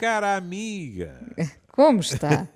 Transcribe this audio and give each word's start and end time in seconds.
Cara 0.00 0.34
amiga. 0.34 1.20
Como 1.68 2.00
está? 2.00 2.48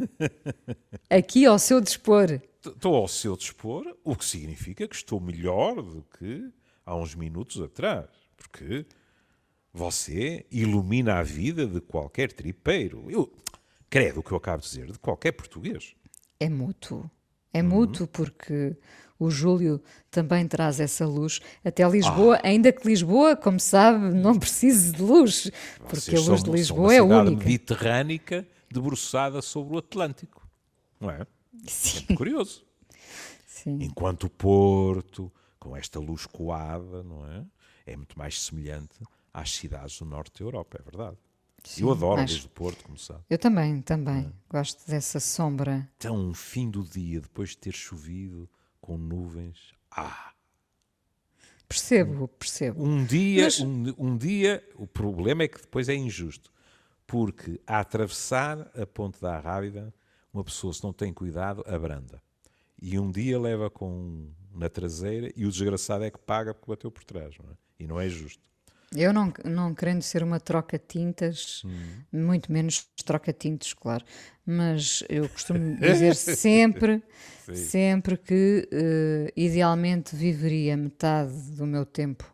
Aqui 1.11 1.45
ao 1.45 1.59
seu 1.59 1.79
dispor. 1.79 2.41
Estou 2.65 2.95
ao 2.95 3.07
seu 3.07 3.37
dispor, 3.37 3.85
o 4.03 4.17
que 4.17 4.25
significa 4.25 4.89
que 4.89 4.97
estou 4.97 5.21
melhor 5.21 5.83
do 5.83 6.02
que 6.19 6.51
há 6.87 6.97
uns 6.97 7.15
minutos 7.15 7.61
atrás. 7.61 8.09
Porque 8.35 8.87
você 9.75 10.47
ilumina 10.51 11.19
a 11.19 11.23
vida 11.23 11.66
de 11.66 11.83
qualquer 11.83 12.33
tripeiro. 12.33 13.11
Eu 13.11 13.30
credo 13.91 14.21
o 14.21 14.23
que 14.23 14.33
eu 14.33 14.38
acabo 14.38 14.63
de 14.63 14.69
dizer, 14.71 14.91
de 14.91 14.99
qualquer 14.99 15.33
português. 15.33 15.95
É 16.41 16.49
mútuo. 16.49 17.11
É 17.52 17.61
mútuo 17.61 18.07
porque 18.07 18.74
o 19.18 19.30
Júlio 19.30 19.80
também 20.10 20.46
traz 20.46 20.80
essa 20.80 21.06
luz 21.06 21.41
até 21.64 21.88
Lisboa, 21.88 22.36
Ah. 22.42 22.48
ainda 22.48 22.73
que 22.73 22.86
Lisboa, 22.86 23.37
como 23.37 23.59
sabe, 23.60 24.12
não 24.14 24.38
precise 24.38 24.92
de 24.92 25.02
luz, 25.02 25.50
porque 25.78 25.96
Vocês 25.96 26.27
a 26.27 26.30
luz 26.30 26.40
são- 26.40 26.50
de 26.50 26.56
Lisboa 26.59 26.95
é 26.95 27.00
cidade 27.02 27.28
única. 27.28 27.45
mediterrânica 27.45 28.48
debruçada 28.70 29.40
sobre 29.42 29.74
o 29.74 29.78
Atlântico. 29.78 30.46
Não 31.00 31.10
é? 31.10 31.27
Sim, 31.66 32.06
Curioso. 32.14 32.64
sim. 33.46 33.78
Enquanto 33.82 34.24
o 34.24 34.30
Porto, 34.30 35.32
com 35.59 35.76
esta 35.76 35.98
luz 35.98 36.26
coada, 36.26 37.02
não 37.02 37.26
é? 37.26 37.45
É 37.87 37.96
muito 37.96 38.18
mais 38.18 38.40
semelhante 38.43 38.95
às 39.32 39.51
cidades 39.52 39.99
do 39.99 40.04
norte 40.04 40.38
da 40.38 40.45
Europa, 40.45 40.78
é 40.80 40.82
verdade. 40.82 41.16
eu 41.78 41.90
adoro 41.90 42.16
mais- 42.18 42.28
desde 42.30 42.46
o 42.46 42.51
Porto, 42.51 42.84
como 42.84 42.99
sabe. 42.99 43.21
Eu 43.30 43.38
também, 43.38 43.80
também. 43.80 44.26
É. 44.26 44.32
Gosto 44.51 44.87
dessa 44.87 45.18
sombra. 45.18 45.88
Então, 45.96 46.15
um 46.15 46.34
fim 46.34 46.68
do 46.68 46.82
dia, 46.82 47.21
depois 47.23 47.51
de 47.51 47.56
ter 47.59 47.73
chovido, 47.73 48.46
com 48.85 48.99
nuvens. 48.99 49.73
Ah! 49.90 50.32
Percebo, 51.66 52.29
percebo. 52.29 52.85
Um 52.85 53.02
dia, 53.02 53.45
Mas- 53.45 53.59
um, 53.60 53.95
um 53.96 54.16
dia, 54.18 54.63
o 54.77 54.87
problema 54.87 55.43
é 55.43 55.49
que 55.49 55.59
depois 55.59 55.88
é 55.88 55.95
injusto. 55.95 56.52
Porque 57.07 57.59
a 57.66 57.80
atravessar 57.80 58.71
a 58.79 58.87
ponte 58.87 59.18
da 59.23 59.37
Arrábida, 59.37 59.93
uma 60.32 60.45
pessoa, 60.45 60.74
se 60.74 60.85
não 60.85 60.93
tem 60.93 61.15
cuidado, 61.15 61.65
abranda. 61.66 62.23
E 62.80 62.99
um 62.99 63.10
dia 63.10 63.40
leva 63.40 63.71
com 63.71 64.28
na 64.53 64.69
traseira 64.69 65.32
e 65.34 65.47
o 65.47 65.50
desgraçado 65.50 66.05
é 66.05 66.10
que 66.10 66.19
paga 66.19 66.53
porque 66.53 66.71
bateu 66.71 66.91
por 66.91 67.05
trás. 67.05 67.34
Não 67.38 67.50
é? 67.50 67.56
E 67.78 67.87
não 67.87 67.99
é 67.99 68.06
justo. 68.10 68.43
Eu 68.97 69.12
não, 69.12 69.32
não 69.44 69.75
querendo 69.75 70.03
ser 70.03 70.22
uma 70.22 70.38
troca-tintas, 70.41 71.62
muito 72.12 72.53
menos 72.53 72.87
troca-tintos, 73.04 73.75
claro, 73.75 74.04
mas 74.47 75.03
eu 75.09 75.28
costumo 75.28 75.76
dizer 75.81 76.14
sempre, 76.37 77.03
sempre 77.54 78.16
que 78.16 78.69
eh, 78.70 79.32
idealmente 79.37 80.15
viveria 80.15 80.76
metade 80.76 81.32
do 81.53 81.66
meu 81.66 81.84
tempo 81.84 82.32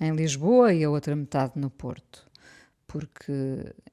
em 0.00 0.12
Lisboa 0.12 0.72
e 0.74 0.82
a 0.82 0.90
outra 0.90 1.14
metade 1.14 1.52
no 1.56 1.70
Porto, 1.70 2.28
porque, 2.86 3.32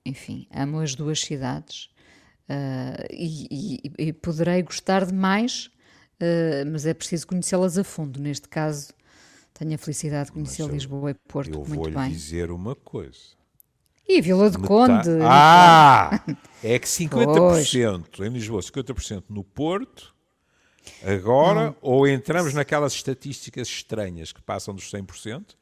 enfim, 0.06 0.48
amo 0.52 0.80
as 0.80 0.96
duas 0.96 1.22
cidades 1.22 1.90
eh, 2.48 3.08
e, 3.12 3.82
e- 4.00 4.08
e 4.08 4.14
poderei 4.14 4.62
gostar 4.64 5.06
de 5.06 5.14
mais, 5.14 5.70
eh, 6.20 6.64
mas 6.66 6.86
é 6.86 6.94
preciso 6.94 7.28
conhecê-las 7.28 7.78
a 7.78 7.84
fundo. 7.84 8.20
Neste 8.20 8.48
caso, 8.50 8.92
tenho 9.60 9.76
a 9.76 9.78
felicidade 9.78 10.28
de 10.28 10.32
conhecer 10.32 10.62
eu- 10.64 10.70
Lisboa 10.70 11.12
e 11.12 11.14
Porto 11.14 11.54
Eu 11.54 11.66
muito 11.66 11.92
bem. 11.92 12.10
dizer 12.10 12.50
uma 12.50 12.76
coisa. 12.76 13.38
E 14.08 14.22
Vila 14.22 14.50
de 14.50 14.58
Metade- 14.58 14.68
Conde. 15.08 15.10
Ah! 15.24 16.24
É 16.64 16.80
que 16.80 16.88
50% 16.90 18.26
em 18.26 18.30
Lisboa, 18.30 18.62
50% 18.62 19.26
no 19.30 19.44
Porto. 19.44 20.16
Agora, 21.06 21.76
ou 21.82 22.08
entramos 22.08 22.54
naquelas 22.54 22.94
estatísticas 22.94 23.68
estranhas 23.68 24.32
que 24.32 24.42
passam 24.42 24.74
dos 24.74 24.90
100%, 24.92 25.56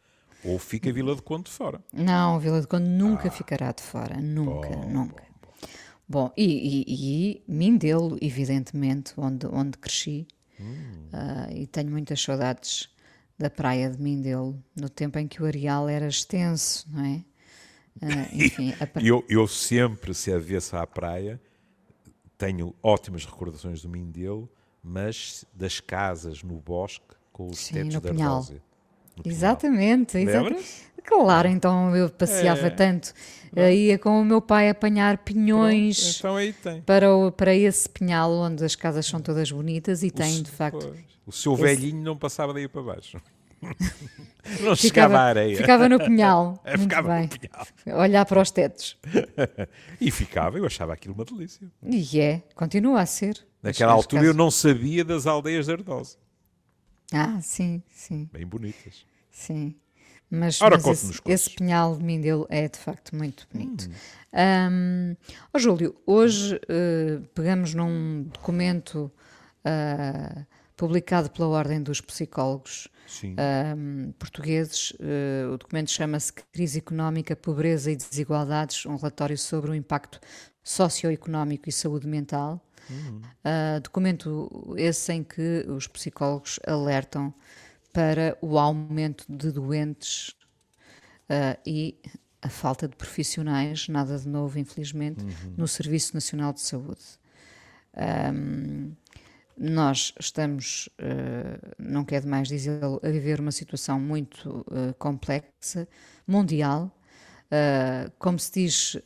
ou 0.46 0.58
fica 0.58 0.94
Vila 0.94 1.16
de 1.16 1.22
Conde 1.22 1.50
fora. 1.50 1.82
Não, 1.92 2.40
Vila 2.40 2.62
de 2.62 2.68
Conde 2.68 2.86
Ah. 2.86 2.90
nunca 2.90 3.30
ficará 3.30 3.72
de 3.74 3.82
fora. 3.84 4.16
Nunca, 4.22 4.70
nunca. 4.70 5.24
Bom, 6.08 6.32
e, 6.38 6.46
e, 6.46 6.86
e 6.88 7.44
Mindelo, 7.48 8.18
evidentemente, 8.22 9.12
onde, 9.18 9.46
onde 9.48 9.78
cresci. 9.78 10.26
Hum. 10.60 11.10
Ah, 11.12 11.48
e 11.52 11.68
tenho 11.68 11.92
muitas 11.92 12.22
saudades 12.22 12.90
da 13.38 13.50
praia 13.50 13.90
de 13.90 14.02
Mindelo, 14.02 14.62
no 14.76 14.90
tempo 14.90 15.20
em 15.20 15.28
que 15.28 15.42
o 15.42 15.46
areal 15.46 15.88
era 15.90 16.08
extenso, 16.08 16.88
não 16.92 17.06
é? 17.06 17.26
Ah, 18.02 18.28
enfim, 18.34 18.76
a 18.80 18.88
pra- 18.88 19.06
eu, 19.06 19.24
eu 19.30 19.48
sempre, 19.48 20.14
se 20.14 20.32
avesso 20.32 20.76
à 20.78 20.86
praia, 20.86 21.40
tenho 22.38 22.76
ótimas 22.82 23.26
recordações 23.26 23.82
do 23.82 23.90
Mindelo, 23.90 24.50
mas 24.84 25.46
das 25.54 25.80
casas 25.80 26.44
no 26.44 26.56
bosque 26.60 27.16
com 27.32 27.52
os 27.52 27.58
Sim, 27.58 27.70
tetos 27.70 28.00
de 28.00 28.08
Pinhal. 28.08 28.10
ardósia. 28.10 28.62
Exatamente, 29.26 30.18
exatamente. 30.18 30.88
Claro, 31.04 31.48
então 31.48 31.96
eu 31.96 32.10
passeava 32.10 32.68
É. 32.68 32.70
tanto. 32.70 33.14
Ah, 33.56 33.72
ia 33.72 33.98
com 33.98 34.22
o 34.22 34.26
meu 34.26 34.42
pai 34.42 34.70
apanhar 34.70 35.18
pinhões. 35.20 35.98
Pronto, 36.00 36.18
Então 36.20 36.36
aí 36.36 36.54
tem. 36.54 36.82
para, 36.82 37.16
o- 37.16 37.32
para 37.32 37.56
esse 37.56 37.88
pinhal 37.90 38.32
onde 38.34 38.64
as 38.66 38.76
casas 38.76 39.06
são 39.06 39.22
todas 39.22 39.50
bonitas 39.52 40.04
e 40.04 40.12
tem, 40.12 40.44
de 40.44 40.52
facto. 40.52 40.88
Pois. 40.90 41.00
O 41.26 41.32
seu 41.32 41.54
esse- 41.54 41.62
velhinho 41.64 42.04
não 42.04 42.18
passava 42.18 42.54
daí 42.54 42.68
para 42.68 42.82
baixo. 42.82 43.18
não 44.62 44.76
chegava 44.76 45.18
à 45.18 45.24
areia. 45.24 45.58
ficava 45.58 45.88
no 45.90 45.98
pinhal. 45.98 46.62
É, 46.66 46.78
ficava 46.78 47.08
bem. 47.16 47.24
no 47.24 47.30
pinhal. 47.40 47.68
Olhar 48.02 48.26
para 48.26 48.42
os 48.42 48.52
tetos. 48.52 48.98
E 50.00 50.12
ficava, 50.12 50.58
eu 50.58 50.66
achava 50.66 50.94
aquilo 50.94 51.16
uma 51.16 51.26
delícia. 51.26 51.68
E 51.84 52.20
é, 52.20 52.44
continua 52.54 53.02
a 53.02 53.06
ser. 53.06 53.38
Naquela 53.64 53.94
altura 53.94 54.22
eu 54.22 54.26
casas- 54.28 54.36
não 54.38 54.52
sabia 54.52 55.04
das 55.04 55.26
aldeias 55.26 55.66
de 55.66 55.72
Ardosa. 55.72 56.18
Ah, 57.14 57.40
sim, 57.42 57.82
sim, 57.90 58.30
Bem 58.32 58.46
bonitas. 58.46 59.06
sim. 59.32 59.76
Mas, 60.30 60.62
Ora, 60.62 60.76
mas 60.76 60.86
esse, 60.88 61.22
esse 61.26 61.50
pinhal 61.56 61.96
de 61.96 62.04
Mindelo 62.04 62.46
é 62.50 62.68
de 62.68 62.78
facto 62.78 63.16
muito 63.16 63.48
bonito. 63.52 63.88
Hum. 63.88 63.94
Ahm, 64.34 65.16
ó 65.54 65.58
Júlio, 65.58 65.96
hoje 66.06 66.60
eh, 66.68 67.22
pegamos 67.34 67.74
num 67.74 68.24
documento 68.24 69.10
ah, 69.64 70.46
publicado 70.76 71.30
pela 71.32 71.48
Ordem 71.48 71.82
dos 71.82 72.02
Psicólogos 72.02 72.90
ahm, 73.38 74.12
portugueses. 74.20 74.92
Eh, 75.00 75.46
o 75.48 75.58
documento 75.58 75.92
chama-se 75.92 76.34
Crise 76.52 76.80
Económica, 76.80 77.34
Pobreza 77.34 77.90
e 77.90 77.96
Desigualdades, 77.96 78.86
um 78.86 78.98
relatório 78.98 79.38
sobre 79.38 79.72
o 79.72 79.76
impacto 79.76 80.20
socioeconómico 80.62 81.70
e 81.70 81.72
saúde 81.72 82.06
mental. 82.06 82.62
Ah, 83.44 83.80
documento 83.80 84.76
esse 84.78 85.14
em 85.14 85.24
que 85.24 85.66
os 85.68 85.88
psicólogos 85.88 86.60
alertam 86.66 87.34
para 87.94 88.38
o 88.42 88.58
aumento 88.58 89.26
de 89.30 89.52
doentes 89.52 90.36
ah, 91.30 91.58
e 91.66 92.00
a 92.42 92.50
falta 92.50 92.88
de 92.88 92.96
profissionais, 92.96 93.88
nada 93.88 94.18
de 94.18 94.28
novo, 94.28 94.60
infelizmente, 94.60 95.26
no 95.58 95.68
Serviço 95.68 96.14
Nacional 96.14 96.54
de 96.54 96.62
Saúde. 96.62 97.04
Ahm, 97.94 98.92
nós 99.58 100.14
estamos, 100.20 100.88
eh, 101.00 101.60
não 101.80 102.06
quero 102.06 102.26
demais 102.26 102.48
dizê-lo, 102.48 103.02
a 103.04 103.10
viver 103.10 103.40
uma 103.40 103.52
situação 103.52 104.00
muito 104.00 104.64
eh, 104.72 104.94
complexa, 105.00 105.88
mundial. 106.28 106.96
Eh, 107.50 108.12
como 108.20 108.38
se 108.38 108.52
diz 108.54 108.98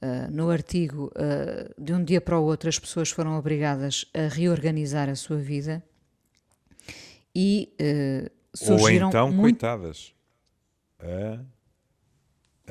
eh, 0.00 0.28
no 0.30 0.50
artigo, 0.50 1.10
eh, 1.14 1.72
de 1.78 1.92
um 1.92 2.02
dia 2.04 2.20
para 2.20 2.38
o 2.38 2.44
outro 2.44 2.68
as 2.68 2.78
pessoas 2.78 3.10
foram 3.10 3.38
obrigadas 3.38 4.04
a 4.14 4.28
reorganizar 4.28 5.08
a 5.08 5.14
sua 5.16 5.36
vida 5.38 5.82
e 7.34 7.72
Ou 8.60 8.78
surgiram 8.78 9.08
então, 9.08 9.30
muito 9.30 9.60
coitadas, 9.60 10.14
a 10.98 11.40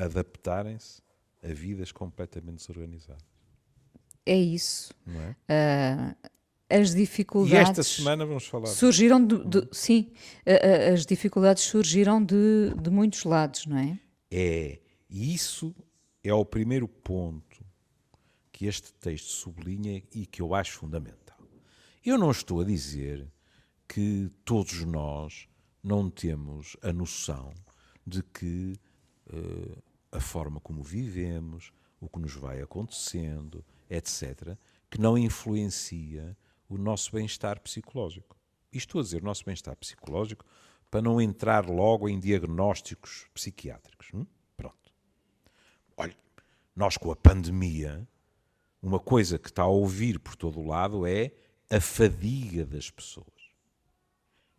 adaptarem-se 0.03 1.01
a 1.43 1.53
vidas 1.53 1.91
completamente 1.91 2.57
desorganizadas. 2.57 3.23
É 4.25 4.35
isso. 4.35 4.91
É? 5.47 6.15
As 6.67 6.93
E 6.93 6.95
dificuldades. 6.95 7.69
esta 7.69 7.83
semana 7.83 8.25
vamos 8.25 8.47
falar. 8.47 8.65
Surgiram 8.67 9.23
de, 9.23 9.37
de- 9.45 9.67
sim, 9.71 10.11
as 10.91 11.05
dificuldades 11.05 11.61
surgiram 11.63 12.23
de, 12.23 12.73
de 12.81 12.89
muitos 12.89 13.23
lados, 13.23 13.67
não 13.67 13.77
é? 13.77 13.99
É, 14.31 14.79
e 15.07 15.33
isso 15.35 15.75
é 16.29 16.33
o 16.33 16.43
primeiro 16.43 16.87
ponto 16.87 17.63
que 18.51 18.65
este 18.65 18.93
texto 18.93 19.27
sublinha 19.27 20.01
e 20.13 20.25
que 20.25 20.41
eu 20.41 20.55
acho 20.55 20.73
fundamental. 20.73 21.37
Eu 22.03 22.17
não 22.17 22.31
estou 22.31 22.61
a 22.61 22.63
dizer 22.63 23.31
que 23.87 24.31
todos 24.43 24.83
nós 24.85 25.47
não 25.83 26.09
temos 26.09 26.75
a 26.81 26.91
noção 26.91 27.53
de 28.05 28.23
que 28.23 28.79
eh, 29.31 29.77
a 30.11 30.19
forma 30.19 30.59
como 30.59 30.81
vivemos, 30.81 31.71
o 31.99 32.09
que 32.09 32.19
nos 32.19 32.33
vai 32.33 32.61
acontecendo, 32.61 33.63
etc., 33.89 34.57
que 34.89 34.99
não 34.99 35.17
influencia 35.17 36.35
o 36.67 36.77
nosso 36.77 37.11
bem-estar 37.11 37.59
psicológico. 37.59 38.35
E 38.71 38.77
estou 38.77 38.99
a 38.99 39.03
dizer 39.03 39.21
nosso 39.21 39.45
bem-estar 39.45 39.75
psicológico 39.75 40.45
para 40.89 41.01
não 41.01 41.21
entrar 41.21 41.69
logo 41.69 42.09
em 42.09 42.19
diagnósticos 42.19 43.27
psiquiátricos. 43.33 44.07
hum? 44.13 44.25
Nós 46.75 46.97
com 46.97 47.11
a 47.11 47.15
pandemia, 47.15 48.07
uma 48.81 48.99
coisa 48.99 49.39
que 49.39 49.47
está 49.47 49.63
a 49.63 49.67
ouvir 49.67 50.19
por 50.19 50.35
todo 50.35 50.59
o 50.59 50.67
lado 50.67 51.07
é 51.07 51.31
a 51.69 51.79
fadiga 51.79 52.65
das 52.65 52.89
pessoas. 52.89 53.27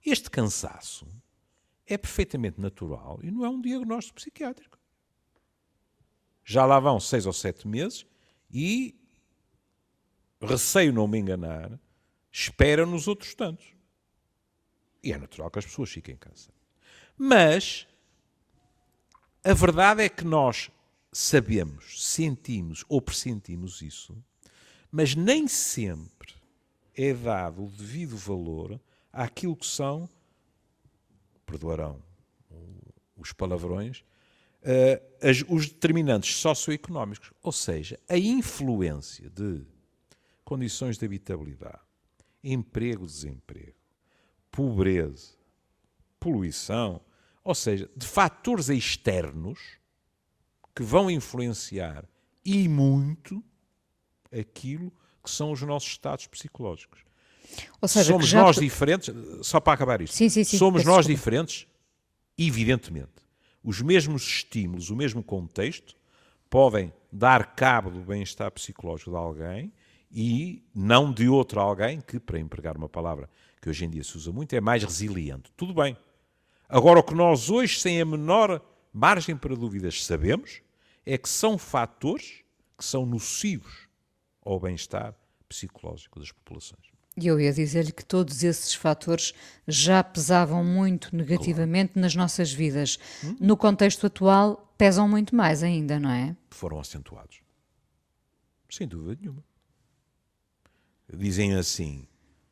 Este 0.05 0.31
cansaço 0.31 1.07
é 1.87 1.99
perfeitamente 1.99 2.61
natural 2.61 3.21
e 3.23 3.31
não 3.31 3.45
é 3.45 3.49
um 3.49 3.61
diagnóstico 3.61 4.17
psiquiátrico. 4.17 4.79
Já 6.45 6.65
lá 6.65 6.81
vão 6.81 6.99
seis 6.99 7.27
ou 7.27 7.33
sete 7.33 7.67
meses 7.69 8.07
e, 8.51 8.95
receio 10.41 10.93
não 10.93 11.07
me 11.07 11.19
enganar, 11.19 11.79
espera 12.31 12.87
nos 12.87 13.09
outros 13.09 13.35
tantos. 13.35 13.67
E 15.03 15.13
é 15.13 15.19
natural 15.19 15.51
que 15.51 15.59
as 15.59 15.67
pessoas 15.67 15.91
fiquem 15.91 16.17
cansadas. 16.17 16.55
Mas 17.17 17.87
a 19.45 19.55
verdade 19.55 20.03
é 20.03 20.09
que 20.09 20.25
nós 20.25 20.71
sabemos, 21.17 22.13
sentimos 22.13 22.85
ou 22.91 23.01
pressentimos 23.01 23.81
isso, 23.81 24.15
mas 24.93 25.15
nem 25.15 25.49
sempre 25.49 26.35
é 26.95 27.15
dado 27.15 27.65
o 27.65 27.71
devido 27.71 28.19
valor 28.19 28.79
àquilo 29.11 29.57
que 29.57 29.65
são, 29.65 30.07
perdoarão 31.47 32.03
os 33.17 33.33
palavrões, 33.33 34.05
uh, 34.63 35.55
os 35.55 35.69
determinantes 35.69 36.37
socioeconómicos, 36.37 37.33
ou 37.43 37.51
seja, 37.51 37.99
a 38.11 38.19
influência 38.19 39.31
de 39.31 39.65
condições 40.45 40.99
de 40.99 41.07
habitabilidade, 41.07 41.81
emprego, 42.45 43.07
desemprego, 43.07 43.75
pobreza, 44.51 45.33
poluição, 46.21 47.01
ou 47.43 47.55
seja, 47.55 47.89
de 47.97 48.07
fatores 48.07 48.69
externos 48.69 49.79
que 50.77 50.83
vão 50.83 51.11
influenciar 51.11 52.05
e 52.45 52.69
muito 52.69 53.43
aquilo 54.31 54.93
que 55.25 55.31
são 55.31 55.51
os 55.51 55.63
nossos 55.63 55.89
estados 55.89 56.27
psicológicos. 56.27 57.01
Seja, 57.87 58.13
somos 58.13 58.31
nós 58.31 58.57
diferentes, 58.57 59.13
só 59.41 59.59
para 59.59 59.73
acabar 59.73 60.03
isto, 60.03 60.15
sim, 60.15 60.29
sim, 60.29 60.45
sim, 60.45 60.59
somos 60.59 60.85
nós 60.85 61.07
diferentes, 61.07 61.67
evidentemente. 62.37 63.25
Os 63.65 63.81
mesmos 63.81 64.23
estímulos, 64.23 64.91
o 64.91 64.97
mesmo 64.97 65.23
contexto, 65.23 65.97
podem 66.51 66.93
dar 67.11 67.57
cabo 67.57 67.91
do 67.91 68.01
bem-estar 68.01 68.51
psicológico 68.51 69.11
de 69.11 69.17
alguém 69.17 69.73
e 70.13 70.63
não 70.75 71.11
de 71.11 71.27
outro 71.29 71.59
alguém 71.59 72.01
que, 72.01 72.21
para 72.21 72.39
empregar 72.39 72.77
uma 72.77 72.89
palavra 72.89 73.31
que 73.63 73.71
hoje 73.71 73.87
em 73.87 73.91
dia 73.91 74.05
se 74.05 74.17
usa 74.17 74.31
muito, 74.31 74.53
é 74.53 74.61
mais 74.61 74.85
resiliente. 74.85 75.51
Tudo 75.57 75.73
bem. 75.73 75.97
Agora, 76.69 77.01
o 77.01 77.03
que 77.03 77.15
nós 77.15 77.49
hoje, 77.49 77.81
sem 77.81 78.01
a 78.01 78.05
menor 78.05 78.61
margem 78.93 79.37
para 79.37 79.57
dúvidas, 79.57 80.05
sabemos 80.05 80.66
é 81.07 81.17
que 81.17 81.29
são 81.29 81.57
fatores 81.57 82.43
que 82.77 82.85
são 82.85 83.07
nocivos 83.07 83.89
ao 84.43 84.61
bem-estar 84.61 85.15
psicológico 85.49 86.19
das 86.19 86.31
populações. 86.33 86.85
E 87.17 87.27
eu 87.27 87.41
ia 87.41 87.53
dizer-lhe 87.53 87.93
que 87.93 88.05
todos 88.05 88.45
esses 88.45 88.75
fatores 88.75 89.33
já 89.67 90.05
pesavam 90.05 90.63
muito 90.63 91.17
negativamente 91.17 91.95
claro. 91.95 92.03
nas 92.03 92.15
nossas 92.15 92.53
vidas. 92.53 92.99
Hum? 93.25 93.37
No 93.41 93.57
contexto 93.57 94.07
atual, 94.07 94.75
pesam 94.77 95.09
muito 95.09 95.35
mais 95.35 95.63
ainda, 95.63 95.99
não 95.99 96.11
é? 96.11 96.37
Foram 96.51 96.79
acentuados. 96.79 97.41
Sem 98.69 98.87
dúvida 98.87 99.17
nenhuma. 99.19 99.43
Dizem 101.17 101.55
assim: 101.55 102.07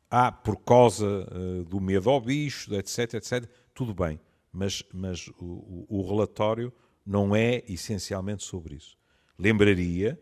ah, 0.09 0.31
por 0.31 0.57
causa 0.57 1.05
uh, 1.05 1.63
do 1.65 1.79
medo 1.79 2.09
ao 2.09 2.19
bicho, 2.19 2.73
etc, 2.73 3.15
etc. 3.15 3.47
Tudo 3.73 3.93
bem, 3.93 4.19
mas, 4.51 4.81
mas 4.93 5.27
o, 5.37 5.85
o, 5.89 6.07
relatório 6.07 6.73
não 7.05 7.35
é 7.35 7.63
essencialmente 7.67 8.43
sobre 8.43 8.75
isso. 8.75 8.97
Lembraria 9.37 10.19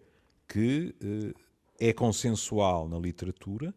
que 0.47 0.95
uh, 1.01 1.39
é 1.79 1.93
consensual 1.93 2.87
na 2.87 2.99
literatura 2.99 3.73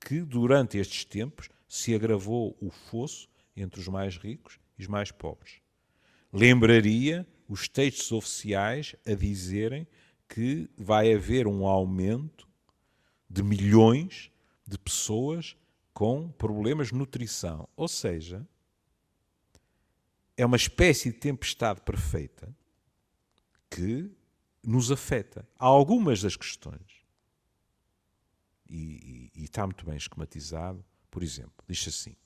que 0.00 0.20
durante 0.20 0.78
estes 0.78 1.04
tempos 1.04 1.48
se 1.68 1.94
agravou 1.94 2.56
o 2.60 2.70
fosso 2.70 3.28
entre 3.56 3.80
os 3.80 3.88
mais 3.88 4.16
ricos 4.16 4.58
e 4.78 4.82
os 4.82 4.88
mais 4.88 5.10
pobres. 5.10 5.60
Lembraria 6.32 7.26
os 7.48 7.68
textos 7.68 8.12
oficiais 8.12 8.94
a 9.06 9.14
dizerem 9.14 9.86
que 10.28 10.68
vai 10.76 11.12
haver 11.12 11.46
um 11.46 11.66
aumento 11.66 12.48
de 13.28 13.42
milhões 13.42 14.30
de 14.66 14.78
pessoas 14.78 15.56
com 15.92 16.28
problemas 16.28 16.88
de 16.88 16.94
nutrição. 16.94 17.68
Ou 17.76 17.88
seja, 17.88 18.46
é 20.36 20.44
uma 20.44 20.56
espécie 20.56 21.10
de 21.10 21.18
tempestade 21.18 21.80
perfeita 21.80 22.54
que 23.70 24.10
nos 24.62 24.90
afeta. 24.90 25.48
Há 25.58 25.66
algumas 25.66 26.20
das 26.22 26.36
questões, 26.36 27.04
e, 28.68 29.30
e, 29.34 29.40
e 29.40 29.44
está 29.44 29.64
muito 29.64 29.86
bem 29.86 29.96
esquematizado, 29.96 30.84
por 31.10 31.22
exemplo, 31.22 31.64
diz 31.68 31.86
assim: 31.88 32.16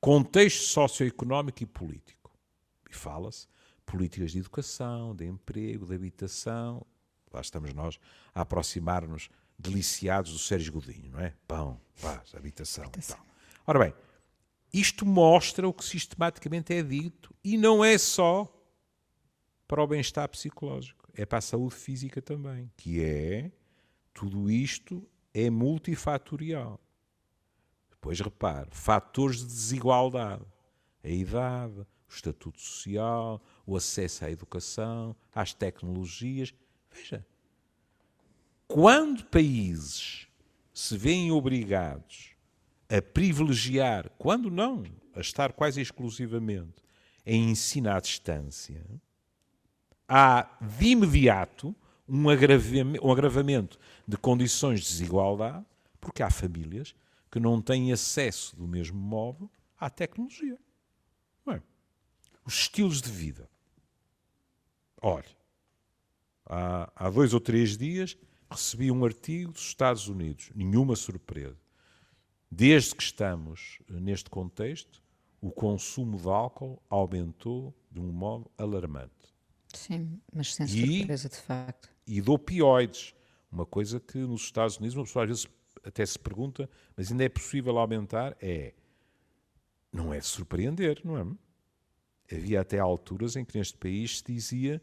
contexto 0.00 0.62
socioeconómico 0.64 1.62
e 1.62 1.66
político. 1.66 2.32
E 2.90 2.94
fala-se 2.94 3.48
políticas 3.84 4.32
de 4.32 4.38
educação, 4.38 5.14
de 5.14 5.26
emprego, 5.26 5.86
de 5.86 5.94
habitação. 5.94 6.84
Lá 7.32 7.40
estamos 7.40 7.72
nós 7.72 7.98
a 8.34 8.42
aproximar-nos 8.42 9.28
deliciados 9.58 10.32
do 10.32 10.38
Sérgio 10.38 10.72
Godinho, 10.72 11.10
não 11.10 11.20
é? 11.20 11.34
Pão, 11.46 11.80
paz, 12.00 12.34
habitação. 12.34 12.84
habitação. 12.84 13.18
Ora 13.66 13.78
bem, 13.78 13.94
isto 14.72 15.06
mostra 15.06 15.68
o 15.68 15.72
que 15.72 15.84
sistematicamente 15.84 16.72
é 16.72 16.82
dito 16.82 17.34
e 17.42 17.56
não 17.56 17.84
é 17.84 17.96
só 17.98 18.52
para 19.66 19.82
o 19.82 19.86
bem-estar 19.86 20.28
psicológico, 20.28 21.10
é 21.14 21.24
para 21.24 21.38
a 21.38 21.42
saúde 21.42 21.74
física 21.74 22.22
também, 22.22 22.70
que 22.76 23.02
é 23.02 23.50
tudo 24.14 24.50
isto 24.50 25.06
é 25.34 25.50
multifatorial. 25.50 26.80
Depois 27.90 28.20
repare, 28.20 28.68
fatores 28.70 29.40
de 29.40 29.46
desigualdade, 29.46 30.44
a 31.02 31.08
idade, 31.08 31.80
o 31.80 31.86
estatuto 32.08 32.60
social, 32.60 33.42
o 33.66 33.76
acesso 33.76 34.24
à 34.24 34.30
educação, 34.30 35.16
às 35.34 35.52
tecnologias. 35.52 36.54
Veja, 36.90 37.26
quando 38.68 39.24
países 39.26 40.28
se 40.72 40.96
veem 40.96 41.32
obrigados 41.32 42.35
a 42.88 43.02
privilegiar, 43.02 44.10
quando 44.18 44.50
não, 44.50 44.84
a 45.14 45.20
estar 45.20 45.52
quase 45.52 45.80
exclusivamente 45.80 46.74
em 47.24 47.50
ensino 47.50 47.90
à 47.90 47.98
distância, 47.98 48.84
há 50.08 50.48
de 50.60 50.86
imediato 50.86 51.74
um 52.08 52.28
agravamento, 52.28 53.04
um 53.04 53.10
agravamento 53.10 53.78
de 54.06 54.16
condições 54.16 54.80
de 54.80 54.86
desigualdade, 54.86 55.64
porque 56.00 56.22
há 56.22 56.30
famílias 56.30 56.94
que 57.30 57.40
não 57.40 57.60
têm 57.60 57.92
acesso 57.92 58.54
do 58.56 58.66
mesmo 58.66 58.98
modo 58.98 59.50
à 59.78 59.90
tecnologia. 59.90 60.58
Bem, 61.44 61.60
os 62.44 62.54
estilos 62.54 63.02
de 63.02 63.10
vida. 63.10 63.50
Olha, 65.02 65.24
há, 66.46 66.90
há 66.94 67.10
dois 67.10 67.34
ou 67.34 67.40
três 67.40 67.76
dias 67.76 68.16
recebi 68.48 68.90
um 68.92 69.04
artigo 69.04 69.52
dos 69.52 69.62
Estados 69.62 70.06
Unidos, 70.06 70.50
nenhuma 70.54 70.94
surpresa. 70.94 71.65
Desde 72.50 72.94
que 72.94 73.02
estamos 73.02 73.80
neste 73.88 74.30
contexto, 74.30 75.02
o 75.40 75.50
consumo 75.50 76.16
de 76.18 76.28
álcool 76.28 76.82
aumentou 76.88 77.74
de 77.90 78.00
um 78.00 78.12
modo 78.12 78.50
alarmante. 78.56 79.12
Sim, 79.74 80.20
mas 80.32 80.54
sem 80.54 80.66
surpresa, 80.66 81.28
de 81.28 81.36
facto. 81.36 81.90
E 82.06 82.20
de 82.20 82.30
opioides, 82.30 83.14
uma 83.50 83.66
coisa 83.66 84.00
que 84.00 84.18
nos 84.18 84.42
Estados 84.42 84.78
Unidos 84.78 84.96
uma 84.96 85.04
pessoa 85.04 85.24
às 85.24 85.28
vezes 85.28 85.46
até 85.84 86.04
se 86.04 86.18
pergunta, 86.18 86.68
mas 86.96 87.10
ainda 87.10 87.24
é 87.24 87.28
possível 87.28 87.78
aumentar? 87.78 88.36
É. 88.40 88.74
Não 89.92 90.12
é 90.12 90.18
de 90.18 90.26
surpreender, 90.26 91.00
não 91.04 91.18
é? 91.18 92.34
Havia 92.34 92.60
até 92.60 92.78
alturas 92.78 93.36
em 93.36 93.44
que 93.44 93.56
neste 93.56 93.76
país 93.78 94.18
se 94.18 94.24
dizia 94.24 94.82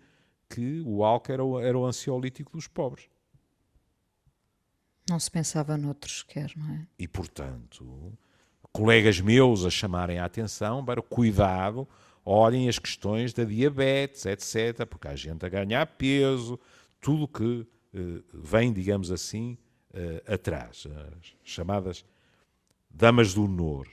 que 0.50 0.82
o 0.86 1.04
álcool 1.04 1.34
era 1.34 1.44
o, 1.44 1.60
era 1.60 1.78
o 1.78 1.86
ansiolítico 1.86 2.52
dos 2.52 2.68
pobres. 2.68 3.10
Não 5.10 5.20
se 5.20 5.30
pensava 5.30 5.78
noutros 5.78 6.24
quer, 6.24 6.52
não 6.56 6.74
é? 6.74 6.88
E, 6.98 7.08
portanto, 7.08 8.14
colegas 8.72 9.20
meus 9.20 9.66
a 9.66 9.70
chamarem 9.70 10.18
a 10.18 10.26
atenção 10.26 10.84
para 10.84 11.02
cuidado, 11.02 11.88
olhem 12.26 12.70
as 12.70 12.80
questões 12.80 13.34
da 13.34 13.44
diabetes, 13.44 14.26
etc., 14.26 14.86
porque 14.86 15.08
há 15.08 15.16
gente 15.16 15.46
a 15.46 15.50
ganhar 15.50 15.86
peso, 15.86 16.60
tudo 17.00 17.28
que 17.28 17.44
uh, 17.44 18.24
vem, 18.34 18.72
digamos 18.72 19.12
assim, 19.12 19.58
uh, 19.94 20.34
atrás. 20.34 20.88
As 20.88 21.36
chamadas 21.44 22.06
damas 22.90 23.34
do 23.34 23.44
honor. 23.44 23.88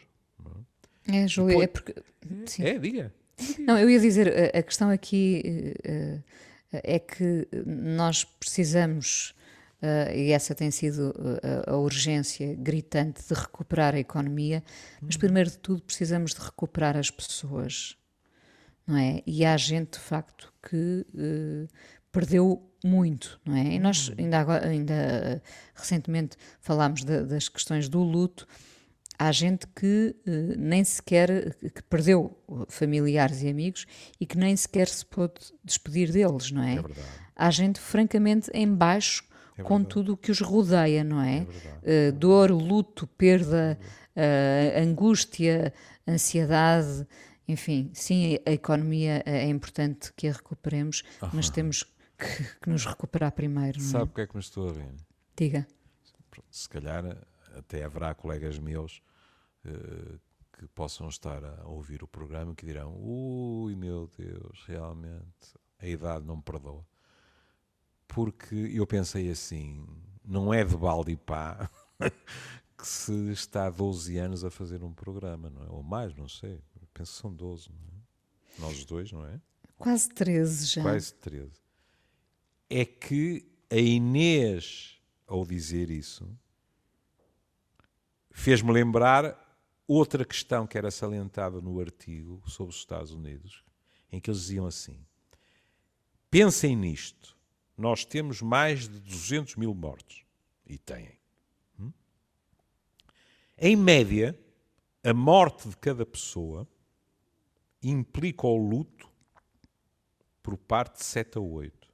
É, 1.09 1.25
é 1.25 1.29
Júlia, 1.29 1.65
é 1.65 1.67
porque... 1.67 1.95
Sim. 2.47 2.65
É, 2.65 2.79
diga. 2.79 3.13
Não, 3.59 3.79
eu 3.79 3.89
ia 3.89 3.99
dizer, 3.99 4.55
a 4.55 4.63
questão 4.63 4.91
aqui 4.91 5.75
uh, 5.89 6.23
é 6.73 6.99
que 6.99 7.49
nós 7.67 8.23
precisamos 8.23 9.35
Uh, 9.83 10.15
e 10.15 10.33
essa 10.33 10.55
tem 10.55 10.71
sido 10.71 11.11
uh, 11.11 11.71
a 11.71 11.77
urgência 11.77 12.55
gritante 12.55 13.27
de 13.27 13.33
recuperar 13.33 13.95
a 13.95 13.99
economia, 13.99 14.63
mas 15.01 15.15
uhum. 15.15 15.21
primeiro 15.21 15.51
de 15.51 15.57
tudo 15.57 15.83
precisamos 15.83 16.35
de 16.35 16.41
recuperar 16.41 16.99
as 16.99 17.11
pessoas, 17.11 17.97
não 18.87 18.99
é? 18.99 19.23
E 19.27 19.43
há 19.43 19.57
gente, 19.57 19.93
de 19.93 19.99
facto, 19.99 20.53
que 20.69 21.07
uh, 21.15 21.67
perdeu 22.13 22.63
muito, 22.85 23.41
não 23.43 23.57
é? 23.57 23.75
E 23.75 23.79
nós 23.79 24.09
uhum. 24.09 24.17
ainda, 24.19 24.39
agora, 24.39 24.69
ainda 24.69 25.43
recentemente 25.75 26.37
falámos 26.61 27.03
de, 27.03 27.25
das 27.25 27.49
questões 27.49 27.89
do 27.89 28.03
luto. 28.03 28.47
há 29.19 29.33
gente 29.33 29.67
que 29.69 30.15
uh, 30.27 30.59
nem 30.59 30.85
sequer 30.85 31.55
que 31.57 31.83
perdeu 31.85 32.39
familiares 32.69 33.41
e 33.41 33.49
amigos 33.49 33.87
e 34.21 34.27
que 34.27 34.37
nem 34.37 34.55
sequer 34.55 34.89
se 34.89 35.07
pôde 35.07 35.41
despedir 35.65 36.13
deles, 36.13 36.51
não 36.51 36.63
é? 36.63 36.75
É 36.75 36.83
verdade. 36.83 37.09
Há 37.35 37.51
gente 37.51 37.81
francamente 37.81 38.51
em 38.53 38.71
baixo 38.71 39.30
É 39.61 39.65
com 39.65 39.85
tudo 39.85 40.15
o 40.15 40.17
que 40.17 40.31
os 40.31 40.41
rodeia, 40.41 41.05
não 41.05 41.21
é? 41.21 41.47
É. 41.83 42.11
Uh, 42.11 42.13
dor, 42.13 42.51
luto, 42.51 43.07
perda, 43.07 43.79
uh, 44.17 44.83
angústia, 44.83 45.73
ansiedade, 46.07 47.07
enfim, 47.47 47.91
sim, 47.93 48.39
a 48.47 48.53
economia 48.53 49.23
é 49.27 49.47
importante 49.49 50.13
que 50.15 50.29
a 50.29 50.33
recuperemos, 50.33 51.03
mas 51.33 51.51
temos 51.51 51.83
que, 52.17 52.45
que 52.63 52.71
nos 52.71 52.85
recuperar 52.87 53.33
primeiro, 53.33 53.79
é? 53.79 53.83
Sabe 53.83 54.05
o 54.05 54.15
que 54.15 54.21
é 54.21 54.27
que 54.27 54.35
me 54.35 54.41
estou 54.41 54.71
a 54.71 54.73
rir? 54.73 54.95
Diga. 55.37 55.67
Se 56.51 56.69
calhar 56.69 57.05
até 57.57 57.83
haverá 57.83 58.15
colegas 58.15 58.59
meus 58.59 59.03
eh, 59.65 60.19
que 60.53 60.67
possam 60.69 61.09
estar 61.09 61.43
a 61.45 61.67
ouvir 61.67 62.03
o 62.03 62.09
programa 62.09 62.55
que 62.55 62.65
dirão: 62.65 62.95
Ui, 62.99 63.75
meu 63.75 64.09
Deus, 64.17 64.63
realmente 64.67 65.59
a 65.79 65.87
idade 65.87 66.25
não 66.25 66.37
me 66.37 66.43
perdoa. 66.43 66.85
Porque 68.11 68.55
eu 68.55 68.87
pensei 68.87 69.31
assim: 69.31 69.87
não 70.25 70.53
é 70.53 70.65
de 70.65 70.77
balde 70.77 71.13
e 71.13 71.17
pá 71.17 71.71
que 72.77 72.87
se 72.87 73.31
está 73.31 73.67
há 73.67 73.71
12 73.71 74.17
anos 74.19 74.45
a 74.45 74.51
fazer 74.51 74.83
um 74.83 74.93
programa, 74.93 75.49
não 75.49 75.63
é? 75.63 75.71
Ou 75.71 75.83
mais, 75.83 76.15
não 76.17 76.29
sei. 76.29 76.61
Penso 76.93 77.13
que 77.13 77.21
são 77.21 77.33
12, 77.33 77.69
não 77.71 77.79
é? 77.79 78.61
Nós 78.61 78.85
dois, 78.85 79.13
não 79.13 79.25
é? 79.25 79.41
Quase 79.79 80.09
13 80.11 80.67
já. 80.67 80.83
Quase 80.83 81.15
13. 81.15 81.53
É 82.69 82.85
que 82.85 83.47
a 83.71 83.77
Inês, 83.77 85.01
ao 85.27 85.47
dizer 85.47 85.89
isso, 85.89 86.29
fez-me 88.33 88.73
lembrar 88.73 89.39
outra 89.87 90.25
questão 90.25 90.67
que 90.67 90.77
era 90.77 90.91
salientada 90.91 91.61
no 91.61 91.81
artigo 91.81 92.43
sobre 92.47 92.75
os 92.75 92.81
Estados 92.81 93.13
Unidos, 93.13 93.65
em 94.11 94.21
que 94.21 94.31
eles 94.31 94.41
diziam 94.41 94.67
assim: 94.67 94.99
pensem 96.29 96.75
nisto, 96.75 97.39
nós 97.81 98.05
temos 98.05 98.43
mais 98.43 98.87
de 98.87 99.01
200 99.01 99.57
mil 99.57 99.75
mortos. 99.75 100.23
E 100.67 100.77
têm. 100.77 101.19
Hum? 101.79 101.91
Em 103.57 103.75
média, 103.75 104.39
a 105.03 105.15
morte 105.15 105.69
de 105.69 105.77
cada 105.79 106.05
pessoa 106.05 106.69
implica 107.83 108.47
o 108.47 108.57
luto 108.57 109.11
por 110.43 110.59
parte 110.59 110.99
de 110.99 111.05
7 111.05 111.39
a 111.39 111.41
8. 111.41 111.91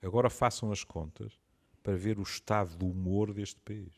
Agora 0.00 0.30
façam 0.30 0.70
as 0.70 0.84
contas 0.84 1.36
para 1.82 1.96
ver 1.96 2.18
o 2.18 2.22
estado 2.22 2.76
do 2.76 2.86
humor 2.86 3.34
deste 3.34 3.60
país. 3.60 3.92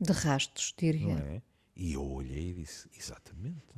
De 0.00 0.12
rastos, 0.12 0.72
diria. 0.78 1.14
É? 1.14 1.42
E 1.74 1.94
eu 1.94 2.08
olhei 2.08 2.50
e 2.50 2.54
disse: 2.54 2.88
exatamente. 2.96 3.74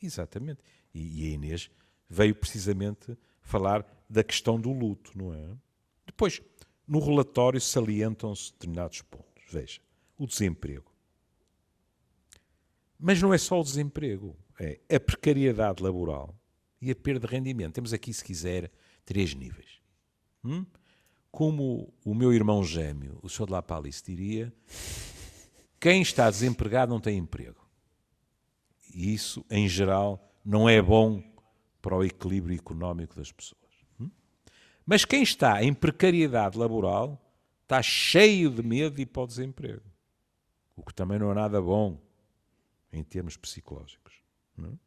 Exatamente. 0.00 0.62
E, 0.94 1.24
e 1.24 1.26
a 1.26 1.34
Inês 1.34 1.70
veio 2.12 2.34
precisamente 2.34 3.16
falar 3.40 3.86
da 4.08 4.22
questão 4.22 4.60
do 4.60 4.70
luto, 4.70 5.16
não 5.16 5.32
é? 5.32 5.48
Depois, 6.06 6.42
no 6.86 7.00
relatório 7.00 7.58
salientam-se 7.58 8.52
determinados 8.52 9.00
pontos. 9.00 9.42
Veja, 9.50 9.80
o 10.18 10.26
desemprego. 10.26 10.92
Mas 12.98 13.20
não 13.22 13.32
é 13.32 13.38
só 13.38 13.58
o 13.58 13.64
desemprego, 13.64 14.36
é 14.60 14.78
a 14.94 15.00
precariedade 15.00 15.82
laboral 15.82 16.38
e 16.82 16.90
a 16.90 16.94
perda 16.94 17.26
de 17.26 17.32
rendimento. 17.34 17.72
Temos 17.72 17.94
aqui, 17.94 18.12
se 18.12 18.22
quiser, 18.22 18.70
três 19.06 19.34
níveis. 19.34 19.80
Hum? 20.44 20.66
Como 21.30 21.94
o 22.04 22.14
meu 22.14 22.34
irmão 22.34 22.62
gêmeo, 22.62 23.18
o 23.22 23.28
Sr. 23.28 23.46
de 23.46 23.52
La 23.52 23.62
Palice, 23.62 24.04
diria, 24.04 24.52
quem 25.80 26.02
está 26.02 26.28
desempregado 26.28 26.92
não 26.92 27.00
tem 27.00 27.16
emprego. 27.16 27.66
E 28.94 29.14
isso, 29.14 29.42
em 29.50 29.66
geral, 29.66 30.30
não 30.44 30.68
é 30.68 30.82
bom 30.82 31.31
para 31.82 31.96
o 31.96 32.04
equilíbrio 32.04 32.56
económico 32.56 33.16
das 33.16 33.30
pessoas. 33.32 33.60
Hum? 34.00 34.08
Mas 34.86 35.04
quem 35.04 35.22
está 35.22 35.62
em 35.62 35.74
precariedade 35.74 36.56
laboral 36.56 37.20
está 37.64 37.82
cheio 37.82 38.48
de 38.48 38.62
medo 38.62 39.00
ir 39.00 39.06
para 39.06 39.22
o 39.22 39.26
desemprego. 39.26 39.82
O 40.76 40.84
que 40.84 40.94
também 40.94 41.18
não 41.18 41.30
é 41.30 41.34
nada 41.34 41.60
bom 41.60 42.00
em 42.92 43.02
termos 43.02 43.36
psicológicos. 43.36 44.14
Não? 44.56 44.78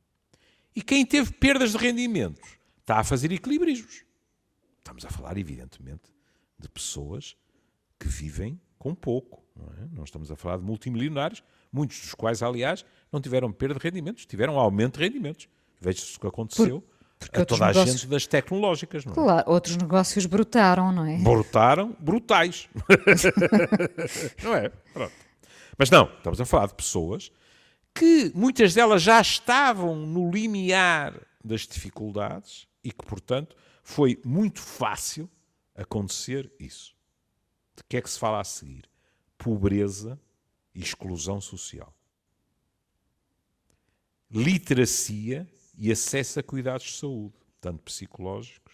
E 0.75 0.81
quem 0.81 1.05
teve 1.05 1.31
perdas 1.33 1.71
de 1.71 1.77
rendimentos 1.77 2.57
está 2.79 2.99
a 2.99 3.03
fazer 3.03 3.31
equilibrismos. 3.31 4.03
Estamos 4.77 5.05
a 5.05 5.09
falar, 5.09 5.37
evidentemente, 5.37 6.13
de 6.59 6.69
pessoas 6.69 7.35
que 7.99 8.07
vivem 8.07 8.59
com 8.77 8.93
pouco. 8.93 9.43
Não, 9.55 9.65
é? 9.65 9.87
não 9.91 10.03
estamos 10.03 10.31
a 10.31 10.35
falar 10.35 10.57
de 10.57 10.63
multimilionários, 10.63 11.43
muitos 11.71 11.99
dos 12.01 12.13
quais, 12.13 12.43
aliás, 12.43 12.85
não 13.11 13.19
tiveram 13.19 13.51
perda 13.51 13.79
de 13.79 13.83
rendimentos, 13.83 14.25
tiveram 14.25 14.59
aumento 14.59 14.99
de 14.99 15.05
rendimentos. 15.05 15.49
Veja-se 15.86 16.18
o 16.18 16.20
que 16.20 16.27
aconteceu 16.27 16.84
porque 17.20 17.42
a 17.42 17.46
toda 17.46 17.65
a 17.65 17.68
negócios- 17.68 17.96
gente 18.01 18.08
das 18.10 18.25
tecnológicas. 18.25 19.06
Não 19.06 19.12
é? 19.12 19.15
Claro, 19.15 19.51
outros 19.51 19.77
negócios 19.77 20.25
brotaram, 20.25 20.92
não 20.92 21.06
é? 21.06 21.18
Brutaram, 21.18 21.96
brutais. 22.00 22.68
não 24.44 24.56
é? 24.56 24.70
Pronto. 24.70 25.13
Mas 25.77 25.89
não, 25.89 26.06
estamos 26.18 26.42
a 26.42 26.46
falar 26.46 26.68
de 26.68 26.74
pessoas 26.74 27.32
que 27.94 28.32
muitas 28.34 28.74
delas 28.74 29.01
já 29.01 29.22
estavam 29.22 29.96
no 29.96 30.30
limiar 30.32 31.20
das 31.44 31.62
dificuldades 31.62 32.68
e 32.84 32.92
que, 32.92 33.06
portanto, 33.06 33.56
foi 33.84 34.20
muito 34.25 34.60
fácil 34.60 35.30
acontecer 35.75 36.51
isso. 36.60 36.96
De 37.75 37.84
que 37.88 37.98
é 37.98 38.01
que 38.01 38.10
se 38.10 38.18
fala 38.18 38.39
a 38.39 38.44
seguir? 38.44 38.89
Pobreza 39.38 40.20
e 40.74 40.82
exclusão 40.82 41.39
social. 41.39 41.94
Literacia 44.32 45.48
e 45.77 45.91
acesso 45.91 46.39
a 46.39 46.44
cuidados 46.44 46.86
de 46.86 46.94
saúde, 46.94 47.36
tanto 47.60 47.84
psicológicos 47.84 48.74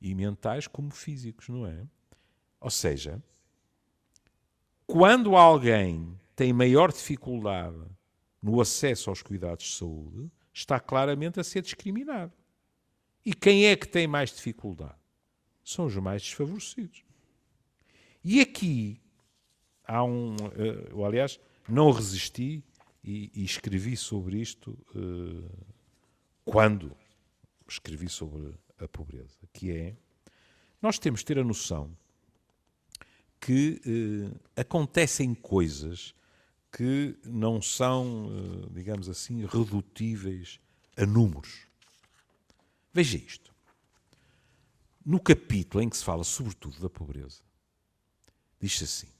e 0.00 0.14
mentais 0.14 0.66
como 0.66 0.90
físicos, 0.90 1.48
não 1.48 1.66
é? 1.66 1.86
Ou 2.60 2.70
seja, 2.70 3.22
quando 4.86 5.36
alguém 5.36 6.18
tem 6.34 6.52
maior 6.52 6.92
dificuldade 6.92 7.78
no 8.42 8.60
acesso 8.60 9.10
aos 9.10 9.22
cuidados 9.22 9.64
de 9.64 9.72
saúde, 9.76 10.30
está 10.52 10.78
claramente 10.78 11.40
a 11.40 11.44
ser 11.44 11.62
discriminado. 11.62 12.32
E 13.24 13.32
quem 13.32 13.66
é 13.66 13.76
que 13.76 13.86
tem 13.86 14.06
mais 14.06 14.30
dificuldade? 14.30 14.96
São 15.64 15.86
os 15.86 15.96
mais 15.96 16.22
desfavorecidos. 16.22 17.04
E 18.24 18.40
aqui 18.40 19.00
há 19.84 20.02
um. 20.02 20.34
eh, 20.56 20.88
eu, 20.90 21.04
aliás, 21.04 21.38
não 21.68 21.90
resisti 21.90 22.64
e, 23.02 23.30
e 23.34 23.44
escrevi 23.44 23.96
sobre 23.96 24.40
isto 24.40 24.76
eh, 24.94 25.72
quando 26.44 26.96
escrevi 27.68 28.08
sobre 28.08 28.54
a 28.78 28.88
pobreza, 28.88 29.38
que 29.52 29.70
é. 29.70 29.96
Nós 30.80 30.98
temos 30.98 31.20
de 31.20 31.26
ter 31.26 31.38
a 31.38 31.44
noção 31.44 31.96
que 33.40 33.80
eh, 33.84 34.60
acontecem 34.60 35.34
coisas 35.34 36.14
que 36.70 37.16
não 37.24 37.60
são, 37.60 38.30
eh, 38.30 38.68
digamos 38.72 39.08
assim, 39.08 39.44
redutíveis 39.46 40.60
a 40.96 41.04
números. 41.04 41.66
Veja 42.92 43.16
isto. 43.16 43.52
No 45.04 45.20
capítulo 45.20 45.82
em 45.82 45.88
que 45.88 45.96
se 45.96 46.04
fala 46.04 46.24
sobretudo 46.24 46.80
da 46.80 46.88
pobreza, 46.88 47.42
diz-se 48.60 48.84
assim: 48.84 49.11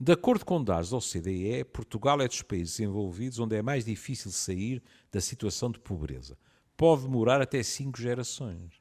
De 0.00 0.12
acordo 0.12 0.44
com 0.44 0.62
dados 0.62 0.90
da 0.90 0.96
OCDE, 0.96 1.64
Portugal 1.64 2.20
é 2.20 2.28
dos 2.28 2.42
países 2.42 2.76
desenvolvidos 2.76 3.40
onde 3.40 3.56
é 3.56 3.62
mais 3.62 3.84
difícil 3.84 4.30
sair 4.30 4.80
da 5.10 5.20
situação 5.20 5.72
de 5.72 5.80
pobreza. 5.80 6.38
Pode 6.76 7.02
demorar 7.02 7.42
até 7.42 7.60
cinco 7.64 8.00
gerações. 8.00 8.80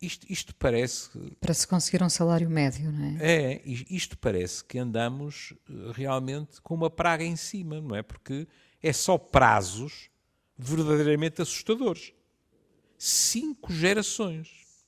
Isto, 0.00 0.26
isto 0.30 0.54
parece 0.54 1.10
Para 1.40 1.54
se 1.54 1.66
conseguir 1.66 2.02
um 2.02 2.08
salário 2.08 2.48
médio, 2.48 2.92
não 2.92 3.18
é? 3.18 3.54
é, 3.54 3.62
isto 3.64 4.16
parece 4.18 4.62
que 4.62 4.78
andamos 4.78 5.54
eh, 5.68 5.72
realmente 5.92 6.60
com 6.60 6.74
uma 6.74 6.90
praga 6.90 7.24
em 7.24 7.36
cima, 7.36 7.80
não 7.80 7.96
é? 7.96 8.02
Porque 8.02 8.46
é 8.82 8.92
só 8.92 9.16
prazos 9.16 10.10
verdadeiramente 10.56 11.40
assustadores. 11.40 12.12
Cinco 12.98 13.72
gerações. 13.72 14.84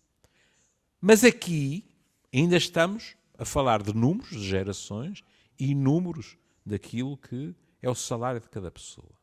Mas 1.00 1.24
aqui 1.24 1.84
ainda 2.32 2.56
estamos 2.56 3.15
a 3.38 3.44
falar 3.44 3.82
de 3.82 3.94
números 3.94 4.30
de 4.30 4.46
gerações 4.46 5.22
e 5.58 5.74
números 5.74 6.36
daquilo 6.64 7.16
que 7.16 7.54
é 7.80 7.88
o 7.88 7.94
salário 7.94 8.40
de 8.40 8.48
cada 8.48 8.70
pessoa. 8.70 9.14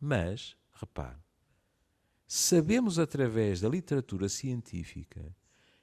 Mas, 0.00 0.56
repare, 0.72 1.18
sabemos 2.26 2.98
através 2.98 3.60
da 3.60 3.68
literatura 3.68 4.28
científica 4.28 5.34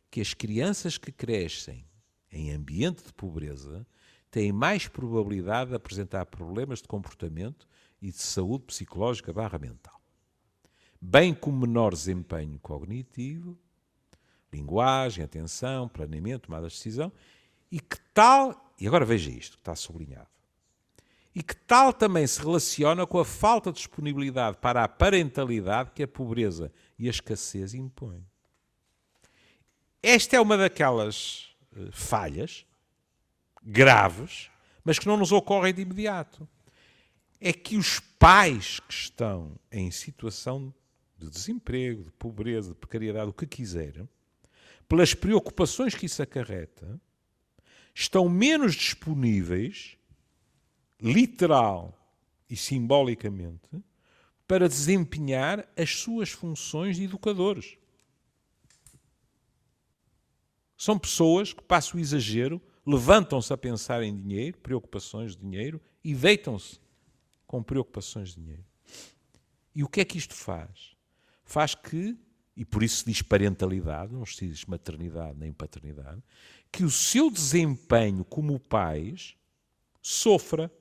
que 0.09 0.21
as 0.21 0.33
crianças 0.33 0.97
que 0.97 1.11
crescem 1.11 1.85
em 2.31 2.51
ambiente 2.51 3.03
de 3.03 3.13
pobreza 3.13 3.85
têm 4.31 4.51
mais 4.51 4.87
probabilidade 4.87 5.71
de 5.71 5.75
apresentar 5.75 6.25
problemas 6.25 6.81
de 6.81 6.87
comportamento 6.87 7.67
e 8.01 8.11
de 8.11 8.17
saúde 8.17 8.65
psicológica 8.65 9.33
barra 9.33 9.57
mental, 9.57 9.99
bem 11.01 11.33
como 11.33 11.59
menor 11.59 11.93
desempenho 11.93 12.59
cognitivo, 12.59 13.57
linguagem, 14.51 15.23
atenção, 15.23 15.87
planeamento, 15.87 16.47
tomada 16.47 16.67
de 16.67 16.73
decisão 16.73 17.11
E 17.71 17.79
que 17.79 17.97
tal, 18.13 18.73
e 18.79 18.87
agora 18.87 19.05
veja 19.05 19.29
isto, 19.29 19.57
que 19.57 19.61
está 19.61 19.75
sublinhado, 19.75 20.27
e 21.33 21.43
que 21.43 21.55
tal 21.55 21.93
também 21.93 22.25
se 22.25 22.39
relaciona 22.39 23.05
com 23.05 23.19
a 23.19 23.25
falta 23.25 23.71
de 23.71 23.77
disponibilidade 23.77 24.57
para 24.57 24.83
a 24.83 24.87
parentalidade 24.87 25.91
que 25.91 26.03
a 26.03 26.07
pobreza 26.07 26.71
e 26.97 27.07
a 27.07 27.11
escassez 27.11 27.73
impõem. 27.73 28.25
Esta 30.01 30.37
é 30.37 30.39
uma 30.39 30.57
daquelas 30.57 31.55
uh, 31.71 31.91
falhas 31.91 32.65
graves, 33.61 34.49
mas 34.83 34.97
que 34.97 35.07
não 35.07 35.17
nos 35.17 35.31
ocorrem 35.31 35.73
de 35.73 35.81
imediato. 35.81 36.47
É 37.39 37.53
que 37.53 37.77
os 37.77 37.99
pais 37.99 38.79
que 38.79 38.93
estão 38.93 39.55
em 39.71 39.91
situação 39.91 40.73
de 41.17 41.29
desemprego, 41.29 42.03
de 42.03 42.11
pobreza, 42.11 42.69
de 42.69 42.75
precariedade, 42.75 43.29
o 43.29 43.33
que 43.33 43.45
quiserem, 43.45 44.09
pelas 44.87 45.13
preocupações 45.13 45.93
que 45.93 46.05
isso 46.05 46.23
acarreta, 46.23 46.99
estão 47.99 48.29
menos 48.29 48.75
disponíveis, 48.75 49.97
literal 51.01 51.93
e 52.49 52.55
simbolicamente, 52.55 53.83
para 54.47 54.69
desempenhar 54.69 55.67
as 55.75 55.97
suas 55.97 56.29
funções 56.29 56.95
de 56.95 57.03
educadores. 57.03 57.77
São 60.77 60.97
pessoas 60.97 61.51
que, 61.51 61.61
passo 61.61 61.97
o 61.97 61.99
exagero, 61.99 62.61
levantam-se 62.85 63.51
a 63.51 63.57
pensar 63.57 64.01
em 64.01 64.15
dinheiro, 64.15 64.57
preocupações 64.59 65.35
de 65.35 65.41
dinheiro, 65.41 65.81
e 66.01 66.15
deitam-se 66.15 66.79
com 67.45 67.61
preocupações 67.61 68.29
de 68.29 68.41
dinheiro. 68.41 68.65
E 69.75 69.83
o 69.83 69.89
que 69.89 69.99
é 69.99 70.05
que 70.05 70.17
isto 70.17 70.33
faz? 70.33 70.95
Faz 71.43 71.75
que, 71.75 72.17
e 72.55 72.63
por 72.63 72.81
isso 72.81 72.97
se 72.97 73.05
diz 73.05 73.21
parentalidade, 73.21 74.13
não 74.13 74.25
se 74.25 74.47
diz 74.47 74.63
maternidade 74.63 75.37
nem 75.37 75.51
paternidade, 75.51 76.23
que 76.71 76.83
o 76.83 76.89
seu 76.89 77.29
desempenho 77.29 78.23
como 78.23 78.59
pais 78.59 79.35
sofra 80.01 80.71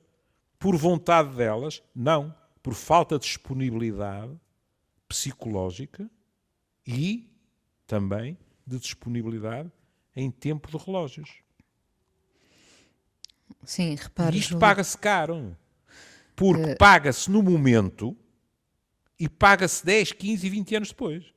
por 0.57 0.75
vontade 0.75 1.35
delas, 1.35 1.81
não, 1.95 2.35
por 2.61 2.73
falta 2.73 3.17
de 3.17 3.25
disponibilidade 3.25 4.37
psicológica 5.07 6.09
e 6.85 7.29
também 7.87 8.37
de 8.65 8.77
disponibilidade 8.77 9.71
em 10.15 10.29
tempo 10.29 10.69
de 10.69 10.77
relógios. 10.83 11.29
Sim, 13.63 13.95
repare. 13.95 14.37
Isto 14.37 14.59
paga-se 14.59 14.97
caro. 14.97 15.57
Porque 16.35 16.71
uh... 16.71 16.77
paga-se 16.77 17.29
no 17.29 17.41
momento 17.41 18.15
e 19.19 19.27
paga-se 19.27 19.85
10, 19.85 20.13
15 20.13 20.47
e 20.47 20.49
20 20.49 20.75
anos 20.75 20.89
depois. 20.89 21.33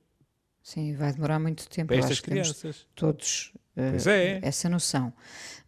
Sim, 0.63 0.95
vai 0.95 1.13
demorar 1.13 1.39
muito 1.39 1.69
tempo. 1.69 1.89
Para 1.89 1.97
estas 1.97 2.21
crianças. 2.21 2.87
Todos 2.95 3.53
uh, 3.77 4.09
é. 4.09 4.39
essa 4.43 4.69
noção. 4.69 5.13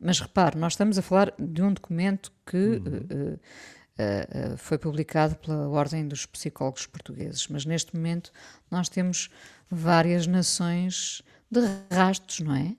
Mas 0.01 0.21
repare, 0.21 0.57
nós 0.57 0.75
estamos 0.75 0.97
a 0.99 1.03
falar 1.03 1.35
de 1.39 1.63
um 1.63 1.73
documento 1.73 2.31
que 2.47 2.57
uhum. 2.57 3.35
uh, 3.35 4.57
foi 4.57 4.79
publicado 4.79 5.35
pela 5.37 5.69
Ordem 5.69 6.07
dos 6.07 6.27
Psicólogos 6.27 6.87
Portugueses, 6.87 7.49
mas 7.49 7.65
neste 7.65 7.95
momento 7.97 8.31
nós 8.71 8.89
temos 8.89 9.31
várias 9.69 10.27
nações 10.27 11.23
de 11.51 11.61
rastros, 11.91 12.41
não 12.41 12.55
é? 12.55 12.77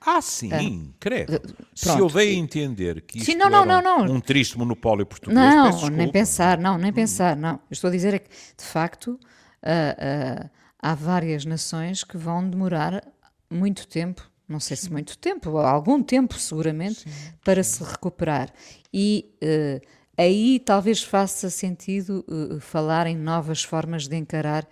Ah, 0.00 0.20
sim, 0.20 0.50
ah, 0.52 0.94
credo. 1.00 1.40
Pronto. 1.40 1.66
Se 1.74 1.98
eu 1.98 2.08
dei 2.08 2.36
a 2.36 2.38
entender 2.38 3.00
que 3.00 3.18
isto 3.18 3.32
sim, 3.32 3.34
não, 3.34 3.50
não, 3.50 3.64
não, 3.64 4.02
um 4.04 4.20
triste 4.20 4.56
monopólio 4.56 5.04
português, 5.04 5.36
não, 5.36 5.88
nem 5.88 6.08
pensar, 6.08 6.58
não, 6.58 6.78
nem 6.78 6.92
pensar, 6.92 7.36
não. 7.36 7.54
Eu 7.54 7.60
estou 7.72 7.88
a 7.88 7.90
dizer 7.90 8.14
é 8.14 8.20
que, 8.20 8.30
de 8.30 8.64
facto, 8.64 9.08
uh, 9.08 10.44
uh, 10.44 10.50
há 10.90 10.94
várias 10.94 11.44
nações 11.44 12.04
que 12.04 12.16
vão 12.16 12.48
demorar 12.48 13.02
muito 13.50 13.86
tempo, 13.86 14.28
não 14.48 14.60
sei 14.60 14.76
se 14.76 14.90
muito 14.90 15.16
tempo, 15.18 15.56
algum 15.58 16.02
tempo 16.02 16.34
seguramente, 16.34 17.00
sim, 17.00 17.32
para 17.44 17.62
se 17.62 17.82
recuperar. 17.82 18.52
E 18.92 19.32
uh, 19.42 19.86
aí 20.16 20.60
talvez 20.60 21.02
faça 21.02 21.50
sentido 21.50 22.24
falar 22.60 23.06
em 23.06 23.16
novas 23.16 23.62
formas 23.62 24.06
de 24.06 24.16
encarar 24.16 24.66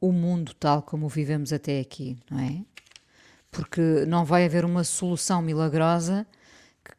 o 0.00 0.12
mundo 0.12 0.54
tal 0.54 0.82
como 0.82 1.08
vivemos 1.08 1.52
até 1.52 1.80
aqui, 1.80 2.16
não 2.30 2.38
é? 2.38 2.62
porque 3.50 4.04
não 4.06 4.24
vai 4.24 4.44
haver 4.44 4.64
uma 4.64 4.84
solução 4.84 5.42
milagrosa 5.42 6.26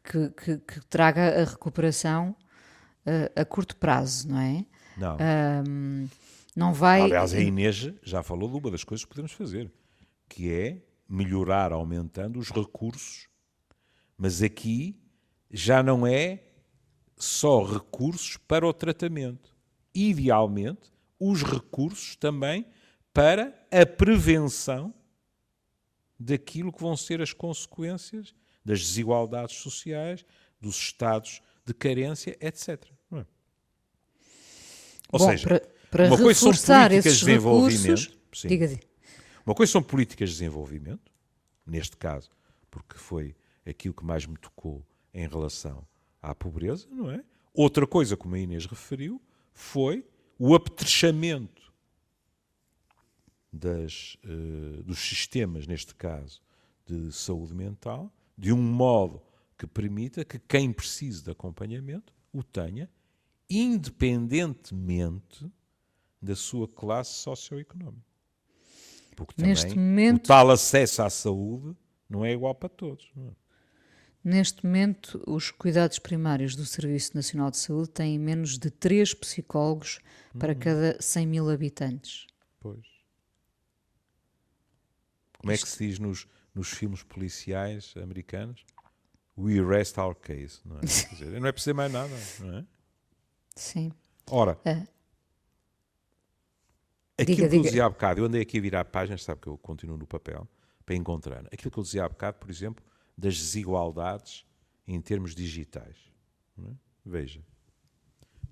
que, 0.04 0.28
que, 0.30 0.58
que 0.58 0.80
traga 0.86 1.42
a 1.42 1.44
recuperação 1.44 2.34
uh, 3.06 3.40
a 3.40 3.44
curto 3.44 3.76
prazo, 3.76 4.28
não 4.28 4.38
é? 4.38 4.64
Não. 4.96 5.16
Um, 5.66 6.08
não 6.60 6.74
vai. 6.74 7.00
Aliás, 7.00 7.32
a 7.32 7.40
Inês 7.40 7.90
já 8.02 8.22
falou 8.22 8.50
de 8.50 8.58
uma 8.58 8.70
das 8.70 8.84
coisas 8.84 9.02
que 9.02 9.08
podemos 9.08 9.32
fazer, 9.32 9.72
que 10.28 10.52
é 10.52 10.82
melhorar 11.08 11.72
aumentando 11.72 12.38
os 12.38 12.50
recursos, 12.50 13.28
mas 14.16 14.42
aqui 14.42 15.00
já 15.50 15.82
não 15.82 16.06
é 16.06 16.44
só 17.16 17.64
recursos 17.64 18.36
para 18.36 18.66
o 18.66 18.74
tratamento. 18.74 19.56
Idealmente, 19.94 20.92
os 21.18 21.42
recursos 21.42 22.14
também 22.14 22.66
para 23.12 23.58
a 23.70 23.86
prevenção 23.86 24.92
daquilo 26.18 26.70
que 26.70 26.82
vão 26.82 26.94
ser 26.94 27.22
as 27.22 27.32
consequências 27.32 28.34
das 28.62 28.80
desigualdades 28.80 29.56
sociais, 29.56 30.26
dos 30.60 30.76
estados 30.76 31.40
de 31.64 31.72
carência, 31.72 32.36
etc. 32.38 32.84
É? 33.12 33.24
Ou 35.10 35.18
Bom, 35.18 35.30
seja, 35.30 35.48
para, 35.48 35.79
para 35.90 36.06
uma 36.06 36.16
coisa 36.16 36.40
são 36.40 36.52
políticas 36.52 37.14
de 37.14 37.20
desenvolvimento. 37.20 38.18
Sim, 38.32 38.48
uma 39.44 39.54
coisa 39.54 39.72
são 39.72 39.82
políticas 39.82 40.30
de 40.30 40.36
desenvolvimento, 40.36 41.10
neste 41.66 41.96
caso, 41.96 42.30
porque 42.70 42.96
foi 42.96 43.34
aquilo 43.66 43.94
que 43.94 44.04
mais 44.04 44.26
me 44.26 44.36
tocou 44.36 44.86
em 45.12 45.26
relação 45.26 45.86
à 46.22 46.34
pobreza, 46.34 46.86
não 46.90 47.10
é? 47.10 47.24
Outra 47.52 47.86
coisa, 47.86 48.16
como 48.16 48.36
a 48.36 48.38
Inês 48.38 48.66
referiu, 48.66 49.20
foi 49.52 50.06
o 50.38 50.54
apetrechamento 50.54 51.72
das, 53.52 54.16
uh, 54.24 54.82
dos 54.84 55.00
sistemas, 55.00 55.66
neste 55.66 55.94
caso, 55.94 56.40
de 56.86 57.12
saúde 57.12 57.54
mental, 57.54 58.12
de 58.38 58.52
um 58.52 58.62
modo 58.62 59.20
que 59.58 59.66
permita 59.66 60.24
que 60.24 60.38
quem 60.38 60.72
precise 60.72 61.24
de 61.24 61.30
acompanhamento 61.30 62.14
o 62.32 62.42
tenha, 62.42 62.88
independentemente 63.48 65.50
da 66.20 66.36
sua 66.36 66.68
classe 66.68 67.14
socioeconómica. 67.14 68.10
Porque 69.16 69.42
Neste 69.42 69.76
momento, 69.76 70.24
o 70.24 70.28
tal 70.28 70.50
acesso 70.50 71.02
à 71.02 71.10
saúde 71.10 71.76
não 72.08 72.24
é 72.24 72.32
igual 72.32 72.54
para 72.54 72.68
todos. 72.68 73.10
É? 73.16 73.30
Neste 74.22 74.64
momento, 74.64 75.22
os 75.26 75.50
cuidados 75.50 75.98
primários 75.98 76.54
do 76.54 76.66
Serviço 76.66 77.14
Nacional 77.14 77.50
de 77.50 77.56
Saúde 77.56 77.90
têm 77.90 78.18
menos 78.18 78.58
de 78.58 78.70
3 78.70 79.14
psicólogos 79.14 80.00
para 80.38 80.52
uhum. 80.52 80.58
cada 80.58 81.00
100 81.00 81.26
mil 81.26 81.48
habitantes. 81.48 82.26
Pois. 82.60 82.86
Como 85.38 85.50
é 85.50 85.56
que 85.56 85.66
se 85.66 85.86
diz 85.86 85.98
nos, 85.98 86.26
nos 86.54 86.68
filmes 86.68 87.02
policiais 87.02 87.94
americanos? 87.96 88.64
We 89.38 89.62
rest 89.62 89.96
our 89.96 90.14
case. 90.14 90.60
Não 90.66 90.76
é? 90.76 90.80
Dizer, 90.84 91.40
não 91.40 91.48
é 91.48 91.52
preciso 91.52 91.74
mais 91.74 91.90
nada, 91.90 92.14
não 92.40 92.58
é? 92.58 92.66
Sim. 93.56 93.90
Ora, 94.30 94.58
uh, 94.66 94.86
aquilo 97.22 97.36
diga, 97.36 97.48
que 97.48 97.56
eu 97.56 97.62
dizia 97.62 97.84
há 97.84 97.88
bocado, 97.88 98.20
eu 98.20 98.24
andei 98.26 98.42
aqui 98.42 98.58
a 98.58 98.60
virar 98.60 98.84
páginas, 98.84 99.22
sabe 99.22 99.40
que 99.40 99.48
eu 99.48 99.58
continuo 99.58 99.96
no 99.96 100.06
papel, 100.06 100.48
para 100.84 100.94
encontrar. 100.94 101.46
Aquilo 101.52 101.70
que 101.70 101.78
eu 101.78 101.82
dizia 101.82 102.04
há 102.04 102.08
bocado, 102.08 102.38
por 102.38 102.50
exemplo, 102.50 102.84
das 103.16 103.36
desigualdades 103.36 104.44
em 104.86 105.00
termos 105.00 105.34
digitais. 105.34 105.96
É? 106.58 106.70
Veja, 107.04 107.42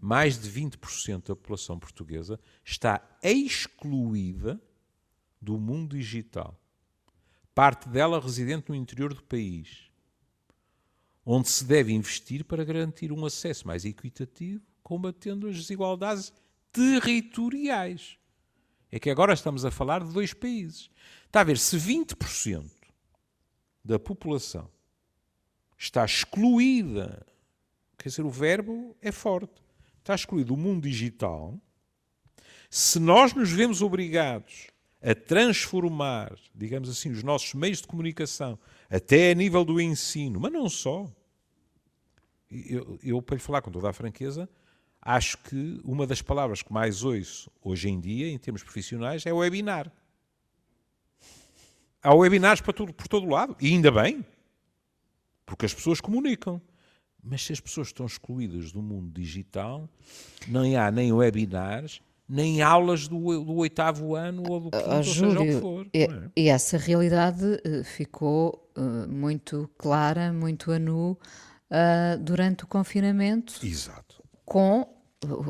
mais 0.01 0.39
de 0.39 0.51
20% 0.51 1.29
da 1.29 1.37
população 1.37 1.79
portuguesa 1.79 2.39
está 2.65 3.03
excluída 3.23 4.61
do 5.41 5.59
mundo 5.59 5.97
digital 5.97 6.59
parte 7.59 7.89
dela 7.89 8.21
residente 8.21 8.69
no 8.69 8.75
interior 8.77 9.13
do 9.13 9.21
país, 9.21 9.91
onde 11.27 11.49
se 11.49 11.65
deve 11.65 11.93
investir 11.93 12.45
para 12.45 12.65
garantir 12.65 13.11
um 13.11 13.27
acesso 13.27 13.67
mais 13.67 13.85
equitativo, 13.85 14.63
combatendo 14.81 15.49
as 15.49 15.57
desigualdades 15.57 16.33
territoriais. 16.71 18.17
É 18.91 18.99
que 18.99 19.11
agora 19.11 19.35
estamos 19.35 19.65
a 19.65 19.71
falar 19.71 20.03
de 20.03 20.13
dois 20.13 20.33
países. 20.33 20.91
Está 21.27 21.41
a 21.41 21.45
ver, 21.45 21.59
se 21.59 21.77
20% 21.77 22.71
da 23.85 23.99
população 23.99 24.71
está 25.77 26.05
excluída, 26.05 27.25
quer 27.97 28.09
dizer, 28.09 28.23
o 28.23 28.31
verbo 28.31 28.97
é 29.01 29.13
forte, 29.13 29.63
está 29.99 30.15
excluído 30.15 30.55
do 30.55 30.57
mundo 30.57 30.83
digital, 30.83 31.59
se 32.71 32.99
nós 32.99 33.33
nos 33.33 33.51
vemos 33.51 33.81
obrigados 33.81 34.69
a 35.01 35.15
transformar, 35.15 36.37
digamos 36.55 36.89
assim, 36.89 37.11
os 37.11 37.23
nossos 37.23 37.55
meios 37.55 37.81
de 37.81 37.87
comunicação, 37.87 38.59
até 38.91 39.31
a 39.31 39.35
nível 39.35 39.65
do 39.65 39.81
ensino, 39.81 40.41
mas 40.41 40.53
não 40.53 40.69
só. 40.69 41.11
Eu, 42.51 42.99
eu, 43.03 43.23
para 43.23 43.37
lhe 43.37 43.43
falar 43.43 43.63
com 43.63 43.71
toda 43.71 43.89
a 43.89 43.93
franqueza, 43.93 44.49
acho 45.01 45.39
que 45.39 45.81
uma 45.85 46.07
das 46.07 46.23
palavras 46.23 46.63
que 46.63 46.73
mais 46.73 47.03
ouço 47.03 47.51
hoje 47.63 47.89
em 47.89 48.01
dia, 48.01 48.29
em 48.29 48.39
termos 48.39 48.63
profissionais, 48.63 49.25
é 49.27 49.33
webinar. 49.33 49.91
Há 52.03 52.15
webinars 52.15 52.61
para 52.61 52.73
tudo, 52.73 52.93
por 52.93 53.09
todo 53.09 53.29
lado, 53.29 53.57
e 53.61 53.69
ainda 53.69 53.91
bem. 53.91 54.25
porque 55.45 55.67
as 55.67 55.75
pessoas 55.75 56.01
comunicam. 56.01 56.61
Mas 57.23 57.43
se 57.43 57.53
as 57.53 57.61
pessoas 57.61 57.89
estão 57.89 58.07
excluídas 58.07 58.71
do 58.71 58.81
mundo 58.81 59.11
digital, 59.11 59.89
nem 60.47 60.77
há 60.77 60.91
nem 60.91 61.13
webinars, 61.13 62.01
nem 62.29 62.63
aulas 62.63 63.09
do, 63.09 63.19
do 63.45 63.55
oitavo 63.57 64.15
ano 64.15 64.45
ou 64.49 64.61
do 64.61 64.71
quinto, 64.71 64.85
oh, 64.89 65.03
Júlio, 65.03 65.39
seja 65.39 65.41
o 65.41 65.47
que 65.47 65.61
for. 65.61 65.87
E, 65.93 66.03
é? 66.05 66.31
e 66.37 66.49
essa 66.49 66.79
realidade 66.79 67.45
uh, 67.45 67.85
ficou 67.85 68.71
uh, 68.77 69.11
muito 69.11 69.69
clara, 69.77 70.33
muito 70.33 70.71
a 70.71 70.79
nu 70.79 71.13
uh, 71.13 72.19
durante 72.21 72.65
o 72.65 72.67
confinamento. 72.67 73.55
Exato. 73.65 74.18
Com 74.49 74.87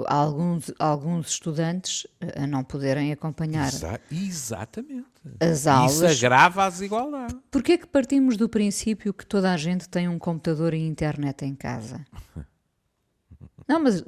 alguns, 0.06 0.72
alguns 0.78 1.28
estudantes 1.28 2.06
a 2.34 2.46
não 2.46 2.64
poderem 2.64 3.12
acompanhar 3.12 3.68
Exa 3.68 4.00
exatamente. 4.10 5.06
as 5.38 5.66
aulas. 5.66 5.94
Isso 5.94 6.06
agrava 6.06 6.64
a 6.64 6.70
desigualdade. 6.70 7.36
Porquê 7.50 7.72
é 7.72 7.78
que 7.78 7.86
partimos 7.86 8.36
do 8.36 8.48
princípio 8.48 9.12
que 9.14 9.24
toda 9.24 9.52
a 9.52 9.56
gente 9.56 9.88
tem 9.88 10.08
um 10.08 10.18
computador 10.18 10.74
e 10.74 10.86
internet 10.86 11.44
em 11.44 11.54
casa? 11.54 12.04
Não, 13.68 13.78
mas 13.80 14.02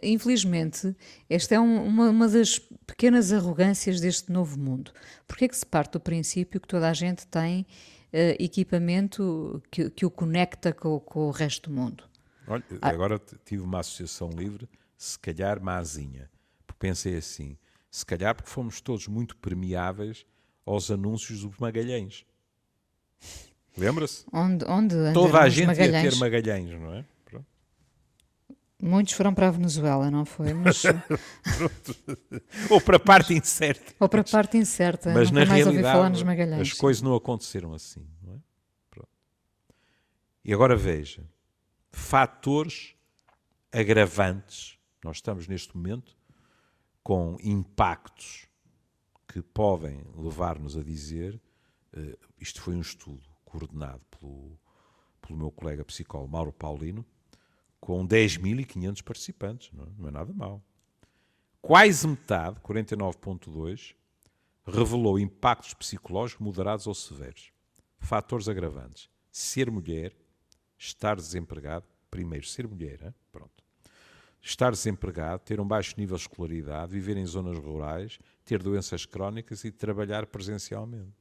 infelizmente 0.00 0.94
esta 1.28 1.56
é 1.56 1.60
um, 1.60 1.84
uma, 1.84 2.10
uma, 2.10 2.28
das 2.28 2.60
pequenas 2.86 3.32
arrogâncias 3.32 4.00
deste 4.00 4.30
novo 4.30 4.56
mundo. 4.56 4.92
Porquê 5.26 5.46
é 5.46 5.48
que 5.48 5.56
se 5.56 5.66
parte 5.66 5.92
do 5.92 6.00
princípio 6.00 6.60
que 6.60 6.68
toda 6.68 6.88
a 6.88 6.92
gente 6.92 7.26
tem 7.26 7.62
uh, 7.62 8.36
equipamento 8.38 9.60
que, 9.68 9.90
que, 9.90 10.06
o 10.06 10.10
conecta 10.10 10.72
com, 10.72 11.00
com, 11.00 11.26
o 11.26 11.30
resto 11.32 11.68
do 11.68 11.74
mundo? 11.74 12.04
Olha, 12.46 12.64
ah. 12.82 12.88
agora 12.88 13.20
tive 13.44 13.62
uma 13.62 13.80
associação 13.80 14.30
livre 14.30 14.68
se 14.96 15.18
calhar 15.18 15.60
mazinha. 15.62 16.30
Porque 16.66 16.78
pensei 16.78 17.16
assim, 17.16 17.56
se 17.90 18.04
calhar 18.04 18.34
porque 18.34 18.50
fomos 18.50 18.80
todos 18.80 19.06
muito 19.06 19.36
permeáveis 19.36 20.26
aos 20.64 20.90
anúncios 20.90 21.42
dos 21.42 21.58
Magalhães. 21.58 22.24
Lembra-se? 23.76 24.24
Onde, 24.32 24.64
onde 24.66 25.12
Toda 25.12 25.40
a 25.40 25.48
gente 25.48 25.66
Magalhães? 25.66 26.04
ia 26.04 26.10
ter 26.10 26.16
Magalhães, 26.18 26.80
não 26.80 26.94
é? 26.94 27.04
Pronto. 27.24 27.46
Muitos 28.80 29.14
foram 29.14 29.34
para 29.34 29.48
a 29.48 29.50
Venezuela, 29.50 30.10
não 30.10 30.24
foi? 30.24 30.54
Mas... 30.54 30.82
Ou 32.70 32.80
para 32.80 32.96
a 32.96 33.00
parte 33.00 33.34
incerta. 33.34 33.94
Ou 33.98 34.08
para 34.08 34.20
a 34.20 34.24
parte 34.24 34.56
incerta. 34.56 35.12
Mas 35.12 35.30
Nunca 35.30 35.46
na 35.46 35.54
realidade 35.54 36.60
as 36.60 36.72
coisas 36.72 37.02
não 37.02 37.14
aconteceram 37.14 37.74
assim. 37.74 38.06
Não 38.22 38.34
é? 38.34 38.38
E 40.44 40.52
agora 40.52 40.76
veja, 40.76 41.22
fatores 41.94 42.94
agravantes 43.72 44.78
nós 45.04 45.18
estamos 45.18 45.46
neste 45.46 45.76
momento 45.76 46.16
com 47.02 47.36
impactos 47.42 48.48
que 49.28 49.42
podem 49.42 50.02
levar-nos 50.16 50.78
a 50.78 50.82
dizer, 50.82 51.38
uh, 51.94 52.18
isto 52.40 52.62
foi 52.62 52.74
um 52.74 52.80
estudo 52.80 53.22
coordenado 53.44 54.00
pelo, 54.18 54.58
pelo 55.20 55.38
meu 55.38 55.50
colega 55.50 55.84
psicólogo 55.84 56.32
Mauro 56.32 56.52
Paulino, 56.52 57.04
com 57.78 58.06
10.500 58.06 59.02
participantes, 59.02 59.70
não, 59.72 59.84
é? 59.84 59.88
não 59.98 60.08
é 60.08 60.10
nada 60.10 60.32
mal. 60.32 60.64
Quase 61.60 62.08
metade, 62.08 62.58
49.2, 62.60 63.94
revelou 64.66 65.18
impactos 65.18 65.74
psicológicos 65.74 66.42
moderados 66.42 66.86
ou 66.86 66.94
severos. 66.94 67.52
Fatores 67.98 68.48
agravantes. 68.48 69.10
Ser 69.30 69.70
mulher, 69.70 70.16
estar 70.86 71.16
desempregado, 71.16 71.86
primeiro 72.10 72.46
ser 72.46 72.66
mulher, 72.66 73.00
hein? 73.02 73.14
pronto 73.32 73.64
estar 74.44 74.70
desempregado, 74.70 75.42
ter 75.42 75.58
um 75.58 75.66
baixo 75.66 75.94
nível 75.96 76.16
de 76.16 76.22
escolaridade, 76.22 76.92
viver 76.92 77.16
em 77.16 77.24
zonas 77.24 77.56
rurais, 77.56 78.18
ter 78.44 78.62
doenças 78.62 79.06
crónicas 79.06 79.64
e 79.64 79.72
trabalhar 79.72 80.26
presencialmente. 80.26 81.14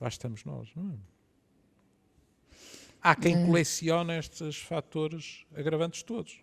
Lá 0.00 0.08
estamos 0.08 0.44
nós, 0.44 0.68
não 0.74 0.90
é? 0.90 0.96
Há 3.00 3.14
quem 3.14 3.40
é. 3.40 3.46
coleciona 3.46 4.18
estes 4.18 4.56
fatores 4.56 5.46
agravantes 5.54 6.02
todos. 6.02 6.40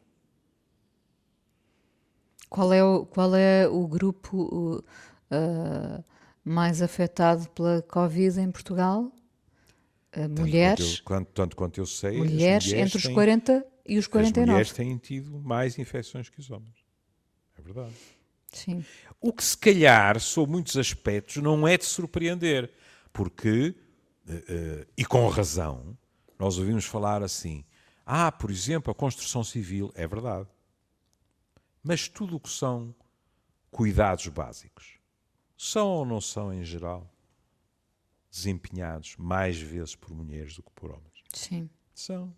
Qual 2.50 2.72
é 2.72 2.84
o, 2.84 3.06
qual 3.06 3.36
é 3.36 3.68
o 3.68 3.86
grupo 3.86 4.80
uh, 4.80 6.04
mais 6.44 6.82
afetado 6.82 7.50
pela 7.50 7.82
Covid 7.82 8.40
em 8.40 8.50
Portugal? 8.50 9.12
Uh, 10.16 10.30
mulheres. 10.40 11.00
Quanto, 11.00 11.00
eu, 11.00 11.04
quanto, 11.04 11.32
tanto 11.34 11.56
quanto 11.56 11.78
eu 11.80 11.86
sei, 11.86 12.18
mulheres, 12.18 12.66
mulheres 12.66 12.74
entre 12.74 12.98
os 12.98 13.04
têm... 13.04 13.14
40 13.14 13.66
e 13.86 13.98
os 13.98 14.08
49. 14.08 14.42
As 14.42 14.50
mulheres 14.50 14.72
têm 14.72 14.98
tido 14.98 15.40
mais 15.40 15.78
infecções 15.78 16.30
que 16.30 16.40
os 16.40 16.50
homens. 16.50 16.76
É 17.58 17.62
verdade. 17.62 17.94
Sim. 18.52 18.84
O 19.20 19.34
que 19.34 19.44
se 19.44 19.58
calhar, 19.58 20.20
sob 20.20 20.52
muitos 20.52 20.78
aspectos, 20.78 21.38
não 21.38 21.68
é 21.68 21.78
de 21.78 21.86
surpreender, 21.86 22.72
porque, 23.12 23.76
uh, 24.28 24.34
uh, 24.34 24.88
e 24.98 25.06
com 25.06 25.28
razão, 25.28 25.98
nós 26.40 26.58
ouvimos 26.58 26.86
falar 26.86 27.24
assim, 27.24 27.66
ah, 28.06 28.32
por 28.32 28.50
exemplo, 28.50 28.92
a 28.92 28.96
construção 28.96 29.44
civil, 29.44 29.92
é 29.96 30.08
verdade. 30.08 30.48
Mas 31.84 32.08
tudo 32.08 32.38
o 32.38 32.40
que 32.40 32.50
são 32.50 32.96
cuidados 33.70 34.28
básicos, 34.28 34.98
são 35.58 35.88
ou 35.88 36.06
não 36.06 36.22
são, 36.22 36.54
em 36.54 36.64
geral, 36.64 37.12
desempenhados 38.30 39.16
mais 39.18 39.60
vezes 39.60 39.96
por 39.96 40.14
mulheres 40.14 40.56
do 40.56 40.64
que 40.64 40.72
por 40.72 40.92
homens? 40.92 41.24
Sim. 41.34 41.70
São 41.94 42.36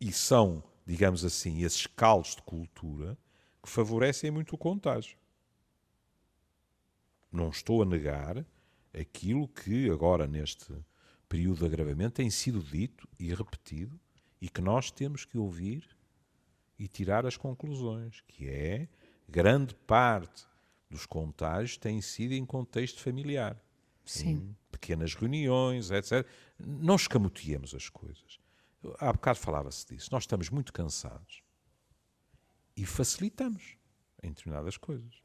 e 0.00 0.12
são, 0.12 0.62
digamos 0.86 1.24
assim, 1.24 1.62
esses 1.62 1.86
caldos 1.86 2.36
de 2.36 2.42
cultura 2.42 3.16
que 3.62 3.70
favorecem 3.70 4.30
muito 4.30 4.54
o 4.54 4.58
contágio. 4.58 5.16
Não 7.32 7.48
estou 7.48 7.80
a 7.80 7.86
negar 7.86 8.44
aquilo 8.92 9.48
que 9.48 9.88
agora, 9.88 10.26
neste 10.26 10.74
período 11.26 11.60
de 11.60 11.64
agravamento, 11.64 12.16
tem 12.16 12.28
sido 12.28 12.62
dito 12.62 13.08
e 13.18 13.32
repetido 13.32 13.98
e 14.40 14.48
que 14.50 14.60
nós 14.60 14.90
temos 14.90 15.24
que 15.24 15.38
ouvir 15.38 15.88
e 16.78 16.86
tirar 16.86 17.24
as 17.24 17.38
conclusões, 17.38 18.20
que 18.28 18.46
é 18.46 18.86
grande 19.26 19.74
parte 19.74 20.46
dos 20.90 21.06
contágios 21.06 21.78
tem 21.78 22.00
sido 22.02 22.32
em 22.32 22.44
contexto 22.44 23.00
familiar. 23.00 23.58
Sim. 24.04 24.30
Em 24.30 24.56
pequenas 24.70 25.14
reuniões, 25.14 25.90
etc. 25.90 26.26
Não 26.58 26.96
escamoteemos 26.96 27.74
as 27.74 27.88
coisas. 27.88 28.38
Há 28.98 29.12
bocado 29.12 29.38
falava-se 29.38 29.86
disso. 29.86 30.10
Nós 30.12 30.24
estamos 30.24 30.50
muito 30.50 30.72
cansados 30.72 31.42
e 32.76 32.84
facilitamos 32.84 33.76
em 34.22 34.28
determinadas 34.28 34.76
coisas. 34.76 35.22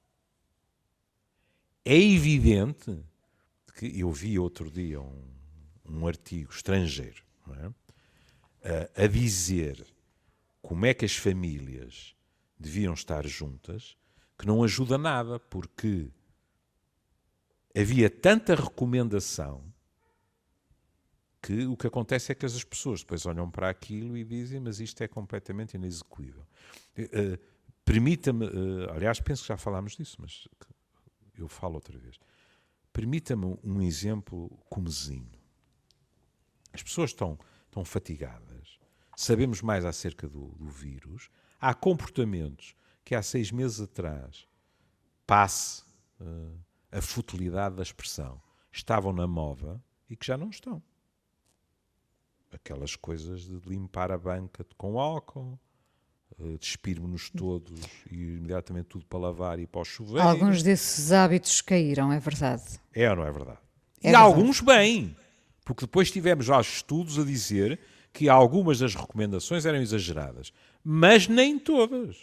É 1.84 1.98
evidente 1.98 3.04
que 3.76 4.00
eu 4.00 4.12
vi 4.12 4.38
outro 4.38 4.70
dia 4.70 5.02
um, 5.02 5.24
um 5.86 6.08
artigo 6.08 6.52
estrangeiro 6.52 7.24
é? 7.52 9.00
a, 9.00 9.04
a 9.06 9.08
dizer 9.08 9.86
como 10.62 10.86
é 10.86 10.94
que 10.94 11.06
as 11.06 11.16
famílias 11.16 12.16
deviam 12.60 12.94
estar 12.94 13.26
juntas, 13.26 13.98
que 14.38 14.46
não 14.46 14.64
ajuda 14.64 14.98
nada, 14.98 15.40
porque 15.40 16.12
havia 17.80 18.10
tanta 18.10 18.56
recomendação 18.56 19.64
que 21.42 21.66
o 21.66 21.78
que 21.78 21.88
acontece 21.88 22.32
é 22.32 22.36
que 22.36 22.46
as 22.46 22.64
pessoas 22.64 23.02
depois 23.02 23.26
olham 23.26 23.50
para 23.50 23.70
aquilo 23.70 24.18
e 24.18 24.24
dizem, 24.24 24.60
mas 24.60 24.80
isto 24.80 25.02
é 25.02 25.08
completamente 25.08 25.76
inexecuível. 25.76 26.46
Uh, 26.98 27.40
Permita-me, 27.90 28.46
uh, 28.46 28.92
aliás, 28.92 29.20
penso 29.20 29.42
que 29.42 29.48
já 29.48 29.58
falámos 29.58 29.98
disso, 29.98 30.18
mas 30.20 30.48
eu 31.36 31.48
falo 31.48 31.74
outra 31.74 31.98
vez. 31.98 32.20
Permita-me 32.94 33.58
um 33.64 33.82
exemplo 33.82 34.48
comezinho. 34.70 35.32
As 36.72 36.84
pessoas 36.84 37.10
estão, 37.10 37.40
estão 37.66 37.84
fatigadas, 37.84 38.80
sabemos 39.18 39.64
mais 39.64 39.86
acerca 39.86 40.30
do, 40.30 40.50
do 40.50 40.68
vírus, 40.68 41.32
há 41.60 41.74
comportamentos 41.74 42.76
que 43.04 43.16
há 43.16 43.24
seis 43.24 43.52
meses 43.52 43.80
atrás, 43.80 44.48
passe 45.26 45.82
uh, 46.22 46.60
a 46.92 47.02
futilidade 47.02 47.76
da 47.76 47.84
expressão, 47.84 48.42
estavam 48.72 49.14
na 49.14 49.28
moda 49.28 49.82
e 50.10 50.16
que 50.16 50.26
já 50.26 50.38
não 50.38 50.50
estão 50.50 50.82
aquelas 52.54 52.96
coisas 52.96 53.42
de 53.42 53.60
limpar 53.70 54.12
a 54.12 54.18
banca 54.18 54.66
com 54.78 55.00
álcool, 55.00 55.60
eh, 56.40 56.58
despirmos-nos 56.60 57.30
todos 57.30 57.80
e 58.10 58.16
imediatamente 58.16 58.88
tudo 58.88 59.06
para 59.06 59.20
lavar 59.20 59.60
e 59.60 59.68
para 59.68 59.82
o 59.82 59.86
chuveiro. 59.86 60.28
Alguns 60.28 60.64
desses 60.64 61.12
hábitos 61.12 61.62
caíram, 61.62 62.12
é 62.12 62.20
verdade. 62.20 62.80
É 62.94 63.10
ou 63.10 63.18
não 63.18 63.26
é 63.26 63.32
verdade? 63.32 63.60
É 64.02 64.10
e 64.10 64.12
verdade. 64.12 64.24
alguns 64.24 64.62
bem, 64.62 65.16
porque 65.64 65.86
depois 65.86 66.12
tivemos 66.12 66.46
já 66.46 66.60
estudos 66.60 67.20
a 67.20 67.24
dizer 67.24 67.80
que 68.12 68.28
algumas 68.28 68.80
das 68.80 68.96
recomendações 68.96 69.66
eram 69.66 69.80
exageradas, 69.80 70.52
mas 70.84 71.28
nem 71.28 71.60
todas. 71.60 72.18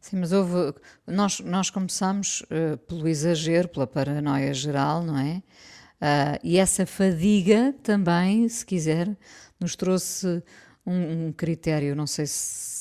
Sim, 0.00 0.16
mas 0.16 0.32
houve. 0.32 0.74
Nós, 1.06 1.40
nós 1.40 1.70
começamos 1.70 2.42
uh, 2.42 2.76
pelo 2.86 3.08
exagero, 3.08 3.68
pela 3.68 3.86
paranoia 3.86 4.52
geral, 4.52 5.02
não 5.02 5.18
é? 5.18 5.42
Uh, 6.04 6.38
e 6.42 6.58
essa 6.58 6.84
fadiga 6.84 7.74
também, 7.82 8.46
se 8.48 8.66
quiser, 8.66 9.16
nos 9.58 9.74
trouxe 9.74 10.42
um, 10.84 11.28
um, 11.28 11.32
critério, 11.32 11.96
não 11.96 12.06
sei 12.06 12.26
se 12.26 12.34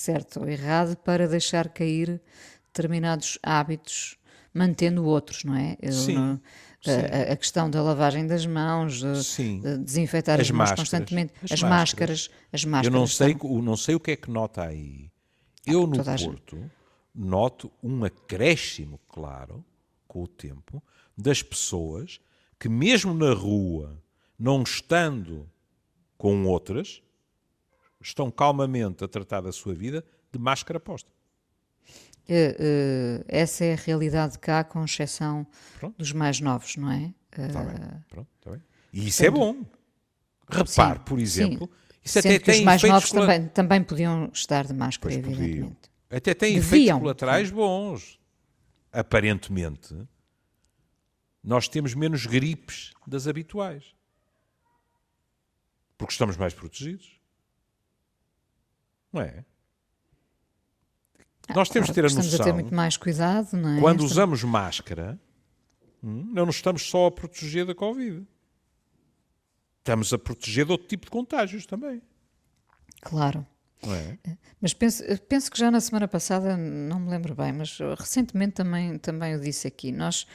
certo 0.04 0.42
ou 0.42 0.50
errado, 0.50 0.98
para 0.98 1.28
deixar 1.28 1.70
cair 1.70 2.22
determinados 2.68 3.40
hábitos, 3.42 4.18
mantendo 4.54 5.06
outros, 5.06 5.46
não 5.46 5.56
é? 5.56 5.78
Eu 5.82 5.94
Sim. 5.94 6.16
Não, 6.16 6.42
A, 6.86 7.32
a, 7.32 7.36
questão 7.38 7.70
da 7.70 7.82
lavagem 7.82 8.28
das 8.28 8.46
mãos, 8.46 9.00
de, 9.00 9.62
de 9.62 9.78
desinfetar 9.78 10.42
as, 10.42 10.48
as 10.48 10.52
mãos 10.52 10.72
constantemente, 10.74 11.34
as, 11.42 11.54
as 11.54 11.64
máscaras. 11.64 12.28
máscaras. 12.28 12.30
as 12.52 12.66
máscaras. 12.66 12.94
Eu 12.94 13.00
não 13.00 13.08
sei, 13.08 13.38
não 13.64 13.78
sei 13.78 13.96
o 13.96 14.00
que 14.00 14.12
é 14.12 14.16
que 14.18 14.30
nota 14.30 14.64
aí. 14.64 15.10
Eu 15.66 15.88
no 15.88 16.04
Porto 16.04 16.70
noto 17.14 17.72
um 17.82 18.04
acréscimo, 18.04 19.00
claro, 19.08 19.64
com 20.08 20.24
o 20.24 20.28
tempo, 20.28 20.82
das 21.18 21.44
pessoas 21.44 22.20
que 22.60 22.70
mesmo 22.70 23.14
na 23.14 23.34
rua, 23.34 24.02
não 24.40 24.64
estando 24.64 25.50
com 26.18 26.46
outras, 26.46 27.02
estão 28.02 28.32
calmamente 28.32 29.04
a 29.04 29.08
tratar 29.08 29.42
da 29.42 29.52
sua 29.52 29.74
vida 29.74 30.04
de 30.32 30.40
máscara 30.40 30.80
posta. 30.80 31.10
Uh, 32.30 32.32
uh, 32.32 33.26
essa 33.28 33.66
é 33.66 33.74
a 33.74 33.76
realidade 33.76 34.40
cá, 34.40 34.64
com 34.64 34.84
exceção 34.86 35.46
Pronto. 35.78 35.98
dos 35.98 36.14
mais 36.14 36.40
novos, 36.40 36.78
não 36.78 36.90
é? 36.90 37.14
Está 37.38 37.62
uh, 37.62 37.66
bem. 37.66 38.04
Pronto, 38.10 38.30
tá 38.42 38.52
bem. 38.52 38.62
E 38.94 39.08
isso 39.08 39.26
é 39.26 39.30
bom. 39.30 39.66
Repare, 40.50 41.00
sim, 41.00 41.06
por 41.06 41.20
exemplo, 41.20 41.68
sim. 41.68 42.00
isso 42.04 42.22
Sendo 42.22 42.28
até 42.28 42.40
que 42.40 42.46
tem 42.46 42.60
os 42.60 42.66
mais 42.66 42.84
novos 42.84 43.12
também, 43.12 43.48
também 43.48 43.84
podiam 43.84 44.30
estar 44.34 44.66
de 44.66 44.74
máscara, 44.74 45.14
pois 45.14 45.16
evidentemente. 45.16 45.64
Podiam. 45.64 45.78
Até 46.16 46.34
tem 46.34 46.56
Deviam. 46.56 46.68
efeitos 46.68 47.00
colaterais 47.00 47.52
bons. 47.52 48.20
Aparentemente, 48.92 49.96
nós 51.44 51.68
temos 51.68 51.96
menos 51.96 52.26
gripes 52.26 52.94
das 53.08 53.28
habituais. 53.28 53.96
Porque 55.98 56.12
estamos 56.12 56.38
mais 56.38 56.54
protegidos. 56.54 57.20
Não 59.12 59.22
é? 59.22 59.44
Ah, 61.48 61.54
Nós 61.56 61.70
temos 61.70 61.88
claro, 61.90 61.94
de 61.94 61.94
ter 61.94 62.00
a 62.02 62.04
noção. 62.04 62.22
Estamos 62.22 62.42
a 62.42 62.44
ter 62.44 62.54
muito 62.54 62.74
mais 62.74 62.98
cuidado, 62.98 63.58
não 63.58 63.78
é? 63.78 63.80
Quando 63.80 64.02
usamos 64.02 64.44
máscara, 64.44 65.20
hum, 66.04 66.30
não 66.32 66.46
nos 66.46 66.56
estamos 66.58 66.84
só 66.84 67.08
a 67.08 67.12
proteger 67.12 67.66
da 67.66 67.76
Covid. 67.76 68.26
Estamos 69.80 70.14
a 70.14 70.18
proteger 70.18 70.66
de 70.66 70.72
outro 70.72 70.88
tipo 70.88 71.06
de 71.06 71.12
contágios 71.12 71.66
também. 71.66 72.02
Claro. 73.02 73.46
É? 73.92 74.18
Mas 74.62 74.74
penso, 74.74 75.04
penso 75.28 75.52
que 75.52 75.60
já 75.60 75.70
na 75.70 75.82
semana 75.82 76.08
passada, 76.08 76.56
não 76.56 77.00
me 77.00 77.10
lembro 77.10 77.36
bem, 77.36 77.52
mas 77.52 77.78
recentemente 77.98 78.54
também, 78.54 78.98
também 78.98 79.34
eu 79.34 79.40
disse 79.40 79.68
aqui. 79.68 79.92
Nós 79.92 80.26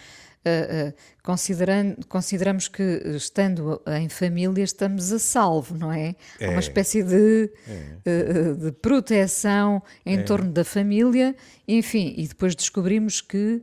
uh, 0.49 0.89
uh, 0.89 0.95
considerando, 1.23 2.07
consideramos 2.07 2.69
que 2.69 2.83
estando 3.17 3.81
em 3.99 4.09
família 4.09 4.63
estamos 4.63 5.13
a 5.13 5.19
salvo, 5.19 5.77
não 5.77 5.93
é? 5.93 6.15
é. 6.39 6.49
Uma 6.49 6.61
espécie 6.61 7.03
de, 7.03 7.51
é. 7.67 8.11
uh, 8.11 8.55
de 8.57 8.73
proteção 8.73 9.83
em 10.05 10.19
é. 10.19 10.23
torno 10.23 10.51
da 10.51 10.65
família, 10.65 11.35
enfim, 11.67 12.15
e 12.17 12.27
depois 12.27 12.55
descobrimos 12.55 13.21
que 13.21 13.63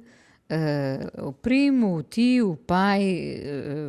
o 1.18 1.34
primo, 1.34 1.98
o 1.98 2.04
tio, 2.04 2.52
o 2.52 2.56
pai 2.56 3.42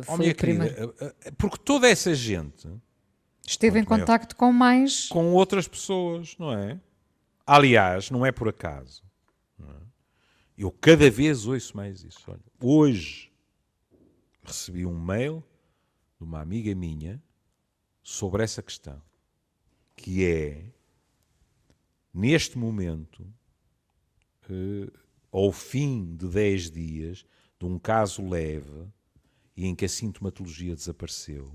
foi 0.03 0.15
oh, 0.15 0.17
minha 0.17 0.33
prima... 0.33 0.65
querida, 0.67 1.15
porque 1.37 1.57
toda 1.63 1.87
essa 1.87 2.15
gente 2.15 2.67
esteve 3.47 3.79
em 3.79 3.83
contacto 3.83 4.35
com 4.35 4.51
mais 4.51 5.07
com 5.07 5.33
outras 5.33 5.67
pessoas, 5.67 6.37
não 6.37 6.51
é? 6.51 6.79
Aliás, 7.45 8.11
não 8.11 8.25
é 8.25 8.31
por 8.31 8.49
acaso. 8.49 9.07
Eu 10.57 10.71
cada 10.71 11.09
vez 11.09 11.45
ouço 11.45 11.77
mais 11.77 12.03
isso. 12.03 12.19
Olha, 12.27 12.41
hoje 12.59 13.31
recebi 14.43 14.85
um 14.85 14.99
mail 14.99 15.43
de 16.17 16.23
uma 16.23 16.41
amiga 16.41 16.73
minha 16.73 17.21
sobre 18.01 18.43
essa 18.43 18.63
questão, 18.63 19.01
que 19.95 20.25
é, 20.25 20.65
neste 22.11 22.57
momento, 22.57 23.31
eh, 24.49 24.91
ao 25.31 25.51
fim 25.51 26.15
de 26.15 26.27
10 26.27 26.71
dias, 26.71 27.25
de 27.59 27.65
um 27.65 27.77
caso 27.77 28.27
leve 28.27 28.87
e 29.55 29.65
em 29.67 29.75
que 29.75 29.85
a 29.85 29.89
sintomatologia 29.89 30.73
desapareceu, 30.73 31.53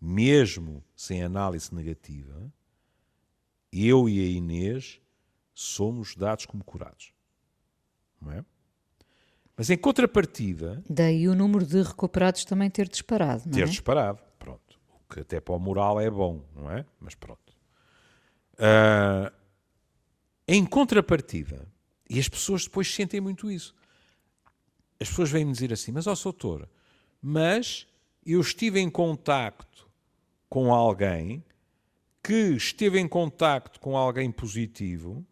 mesmo 0.00 0.84
sem 0.96 1.22
análise 1.22 1.74
negativa, 1.74 2.52
eu 3.72 4.08
e 4.08 4.20
a 4.20 4.28
Inês 4.28 5.00
somos 5.54 6.14
dados 6.14 6.46
como 6.46 6.64
curados 6.64 7.12
não 8.20 8.32
é? 8.32 8.44
Mas 9.56 9.70
em 9.70 9.76
contrapartida. 9.76 10.82
Daí 10.88 11.28
o 11.28 11.34
número 11.34 11.66
de 11.66 11.82
recuperados 11.82 12.44
também 12.44 12.70
ter 12.70 12.88
disparado, 12.88 13.42
não 13.46 13.58
é? 13.58 13.62
Ter 13.62 13.68
disparado, 13.68 14.20
pronto. 14.38 14.78
O 14.88 15.12
que 15.12 15.20
até 15.20 15.40
para 15.40 15.54
o 15.54 15.58
moral 15.58 16.00
é 16.00 16.10
bom, 16.10 16.44
não 16.54 16.70
é? 16.70 16.84
Mas 17.00 17.14
pronto. 17.14 17.56
Uh, 18.54 19.32
em 20.46 20.64
contrapartida, 20.64 21.66
e 22.08 22.18
as 22.18 22.28
pessoas 22.28 22.64
depois 22.64 22.92
sentem 22.92 23.20
muito 23.20 23.50
isso. 23.50 23.74
As 25.00 25.08
pessoas 25.08 25.30
vêm-me 25.30 25.52
dizer 25.52 25.72
assim: 25.72 25.92
Mas, 25.92 26.06
ó, 26.06 26.14
doutor, 26.14 26.68
mas 27.20 27.86
eu 28.24 28.40
estive 28.40 28.80
em 28.80 28.90
contacto 28.90 29.87
com 30.48 30.72
alguém 30.72 31.44
que 32.22 32.54
esteve 32.56 32.98
em 32.98 33.08
contacto 33.08 33.80
com 33.80 33.96
alguém 33.96 34.30
positivo 34.30 35.24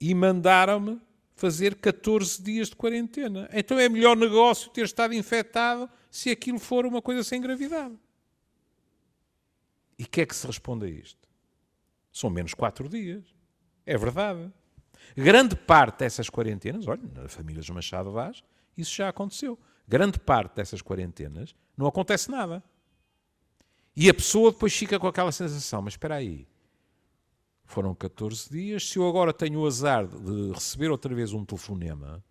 e 0.00 0.14
mandaram-me 0.14 1.00
fazer 1.34 1.74
14 1.76 2.42
dias 2.42 2.68
de 2.68 2.76
quarentena. 2.76 3.48
Então 3.52 3.78
é 3.78 3.88
melhor 3.88 4.16
negócio 4.16 4.70
ter 4.70 4.84
estado 4.84 5.14
infectado 5.14 5.90
se 6.10 6.30
aquilo 6.30 6.58
for 6.58 6.86
uma 6.86 7.02
coisa 7.02 7.24
sem 7.24 7.40
gravidade. 7.40 7.98
E 9.98 10.04
que 10.04 10.20
é 10.20 10.26
que 10.26 10.34
se 10.34 10.46
responde 10.46 10.86
a 10.86 10.88
isto? 10.88 11.28
São 12.12 12.30
menos 12.30 12.54
4 12.54 12.88
dias. 12.88 13.24
É 13.86 13.96
verdade. 13.96 14.50
Grande 15.16 15.56
parte 15.56 15.98
dessas 15.98 16.30
quarentenas, 16.30 16.86
olha, 16.86 17.02
na 17.12 17.28
família 17.28 17.60
dos 17.60 17.70
Machado 17.70 18.10
Vaz, 18.10 18.42
isso 18.76 18.94
já 18.94 19.08
aconteceu. 19.08 19.58
Grande 19.86 20.18
parte 20.18 20.56
dessas 20.56 20.80
quarentenas 20.80 21.54
não 21.76 21.86
acontece 21.86 22.30
nada. 22.30 22.62
E 23.96 24.08
a 24.08 24.14
pessoa 24.14 24.50
depois 24.50 24.74
fica 24.74 24.98
com 24.98 25.06
aquela 25.06 25.30
sensação, 25.30 25.80
mas 25.82 25.94
espera 25.94 26.16
aí, 26.16 26.46
foram 27.64 27.94
14 27.94 28.50
dias. 28.50 28.88
Se 28.88 28.98
eu 28.98 29.08
agora 29.08 29.32
tenho 29.32 29.60
o 29.60 29.66
azar 29.66 30.06
de 30.06 30.52
receber 30.52 30.90
outra 30.90 31.14
vez 31.14 31.32
um 31.32 31.44
telefonema, 31.44 32.22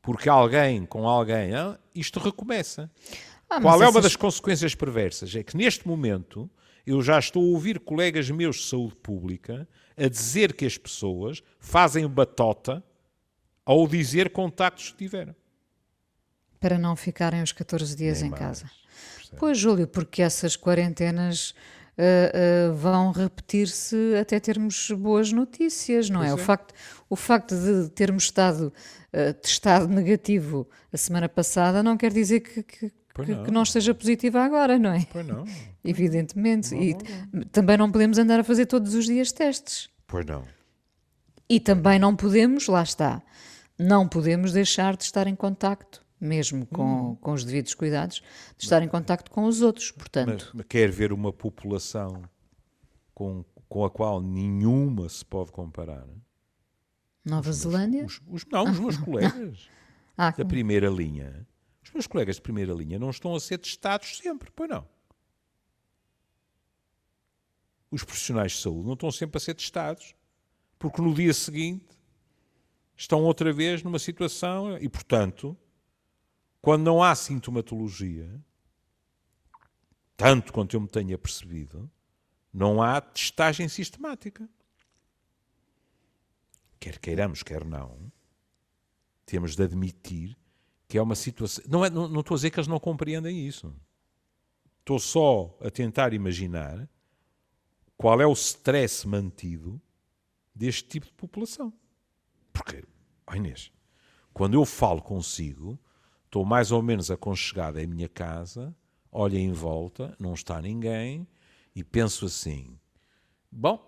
porque 0.00 0.28
alguém 0.28 0.86
com 0.86 1.08
alguém, 1.08 1.54
ah, 1.54 1.78
isto 1.94 2.20
recomeça. 2.20 2.90
Ah, 3.50 3.60
Qual 3.60 3.80
é 3.80 3.84
essas... 3.84 3.94
uma 3.94 4.00
das 4.00 4.16
consequências 4.16 4.74
perversas? 4.74 5.34
É 5.34 5.42
que 5.42 5.56
neste 5.56 5.86
momento 5.86 6.48
eu 6.86 7.02
já 7.02 7.18
estou 7.18 7.42
a 7.42 7.46
ouvir 7.46 7.80
colegas 7.80 8.30
meus 8.30 8.56
de 8.56 8.62
saúde 8.64 8.96
pública 8.96 9.68
a 9.96 10.08
dizer 10.08 10.54
que 10.54 10.64
as 10.64 10.78
pessoas 10.78 11.42
fazem 11.58 12.06
batota 12.06 12.82
ao 13.64 13.86
dizer 13.86 14.30
contactos 14.30 14.90
que 14.92 14.96
tiveram. 14.98 15.34
Para 16.58 16.78
não 16.78 16.96
ficarem 16.96 17.42
os 17.42 17.52
14 17.52 17.94
dias 17.94 18.20
Nem 18.20 18.28
em 18.28 18.30
mais. 18.30 18.42
casa. 18.42 18.70
Pois, 19.36 19.58
Júlio, 19.58 19.86
porque 19.86 20.22
essas 20.22 20.56
quarentenas 20.56 21.54
uh, 21.98 22.70
uh, 22.70 22.74
vão 22.74 23.10
repetir-se 23.10 24.14
até 24.20 24.38
termos 24.38 24.90
boas 24.92 25.32
notícias, 25.32 26.08
não 26.08 26.22
é? 26.22 26.28
é? 26.28 26.34
O, 26.34 26.38
facto, 26.38 26.74
o 27.10 27.16
facto 27.16 27.54
de 27.54 27.90
termos 27.90 28.24
estado 28.24 28.72
uh, 29.12 29.34
testado 29.34 29.88
negativo 29.92 30.68
a 30.92 30.96
semana 30.96 31.28
passada 31.28 31.82
não 31.82 31.96
quer 31.96 32.12
dizer 32.12 32.40
que, 32.40 32.62
que, 32.62 32.90
que, 32.90 33.32
não. 33.32 33.44
que 33.44 33.50
não 33.50 33.62
esteja 33.62 33.92
positiva 33.92 34.42
agora, 34.42 34.78
não 34.78 34.92
é? 34.92 35.06
Pois 35.10 35.26
não. 35.26 35.44
Evidentemente. 35.84 36.74
Não, 36.74 36.82
e 36.82 36.96
não, 37.32 37.42
também 37.44 37.76
não 37.76 37.90
podemos 37.90 38.18
andar 38.18 38.40
a 38.40 38.44
fazer 38.44 38.66
todos 38.66 38.94
os 38.94 39.06
dias 39.06 39.32
testes. 39.32 39.90
Pois 40.06 40.24
não. 40.24 40.44
E 41.50 41.58
também 41.58 41.98
não 41.98 42.14
podemos, 42.14 42.66
lá 42.66 42.82
está, 42.82 43.22
não 43.78 44.06
podemos 44.06 44.52
deixar 44.52 44.96
de 44.96 45.04
estar 45.04 45.26
em 45.26 45.34
contacto 45.34 46.06
mesmo 46.20 46.66
com, 46.66 47.10
hum. 47.10 47.16
com 47.16 47.32
os 47.32 47.44
devidos 47.44 47.74
cuidados, 47.74 48.22
de 48.56 48.64
estar 48.64 48.82
em 48.82 48.88
contacto 48.88 49.30
com 49.30 49.44
os 49.44 49.62
outros, 49.62 49.90
portanto. 49.90 50.50
Mas, 50.54 50.66
quer 50.66 50.90
ver 50.90 51.12
uma 51.12 51.32
população 51.32 52.22
com, 53.14 53.44
com 53.68 53.84
a 53.84 53.90
qual 53.90 54.20
nenhuma 54.20 55.08
se 55.08 55.24
pode 55.24 55.52
comparar? 55.52 56.06
Nova 57.24 57.50
os 57.50 57.56
Zelândia? 57.56 58.04
Os, 58.04 58.20
os, 58.26 58.44
não, 58.46 58.64
os 58.64 58.78
meus 58.78 58.96
colegas 58.98 59.68
ah, 60.16 60.30
da 60.30 60.44
primeira 60.44 60.88
linha. 60.88 61.46
Os 61.84 61.92
meus 61.92 62.06
colegas 62.06 62.36
de 62.36 62.42
primeira 62.42 62.72
linha 62.72 62.98
não 62.98 63.10
estão 63.10 63.34
a 63.34 63.40
ser 63.40 63.58
testados 63.58 64.18
sempre, 64.18 64.50
pois 64.54 64.68
não. 64.68 64.86
Os 67.90 68.04
profissionais 68.04 68.52
de 68.52 68.58
saúde 68.58 68.86
não 68.86 68.92
estão 68.92 69.10
sempre 69.10 69.38
a 69.38 69.40
ser 69.40 69.54
testados, 69.54 70.14
porque 70.78 71.00
no 71.00 71.14
dia 71.14 71.32
seguinte 71.32 71.86
estão 72.96 73.22
outra 73.22 73.52
vez 73.52 73.82
numa 73.82 73.98
situação 73.98 74.76
e, 74.76 74.88
portanto, 74.88 75.56
quando 76.60 76.84
não 76.84 77.02
há 77.02 77.14
sintomatologia, 77.14 78.42
tanto 80.16 80.52
quanto 80.52 80.74
eu 80.74 80.80
me 80.80 80.88
tenha 80.88 81.16
percebido, 81.16 81.90
não 82.52 82.82
há 82.82 83.00
testagem 83.00 83.68
sistemática. 83.68 84.48
Quer 86.80 86.98
queiramos, 86.98 87.42
quer 87.42 87.64
não, 87.64 88.12
temos 89.24 89.54
de 89.54 89.62
admitir 89.62 90.36
que 90.88 90.96
é 90.96 91.02
uma 91.02 91.14
situação. 91.14 91.62
Não, 91.68 91.84
é, 91.84 91.90
não, 91.90 92.08
não 92.08 92.20
estou 92.20 92.34
a 92.34 92.38
dizer 92.38 92.50
que 92.50 92.58
eles 92.58 92.66
não 92.66 92.80
compreendem 92.80 93.46
isso. 93.46 93.74
Estou 94.80 94.98
só 94.98 95.56
a 95.60 95.70
tentar 95.70 96.14
imaginar 96.14 96.88
qual 97.96 98.20
é 98.20 98.26
o 98.26 98.32
stress 98.32 99.06
mantido 99.06 99.80
deste 100.54 100.88
tipo 100.88 101.06
de 101.06 101.12
população. 101.12 101.72
Porque, 102.52 102.82
oh 103.26 103.34
Inês, 103.34 103.70
quando 104.32 104.54
eu 104.54 104.64
falo 104.64 105.02
consigo, 105.02 105.78
estou 106.28 106.44
mais 106.44 106.70
ou 106.70 106.82
menos 106.82 107.10
aconchegado 107.10 107.78
em 107.80 107.86
minha 107.86 108.08
casa, 108.08 108.74
olho 109.10 109.38
em 109.38 109.50
volta, 109.50 110.14
não 110.20 110.34
está 110.34 110.60
ninguém, 110.60 111.26
e 111.74 111.82
penso 111.82 112.26
assim: 112.26 112.78
bom, 113.50 113.82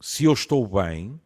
se 0.00 0.24
eu 0.24 0.32
estou 0.32 0.66
bem, 0.66 1.20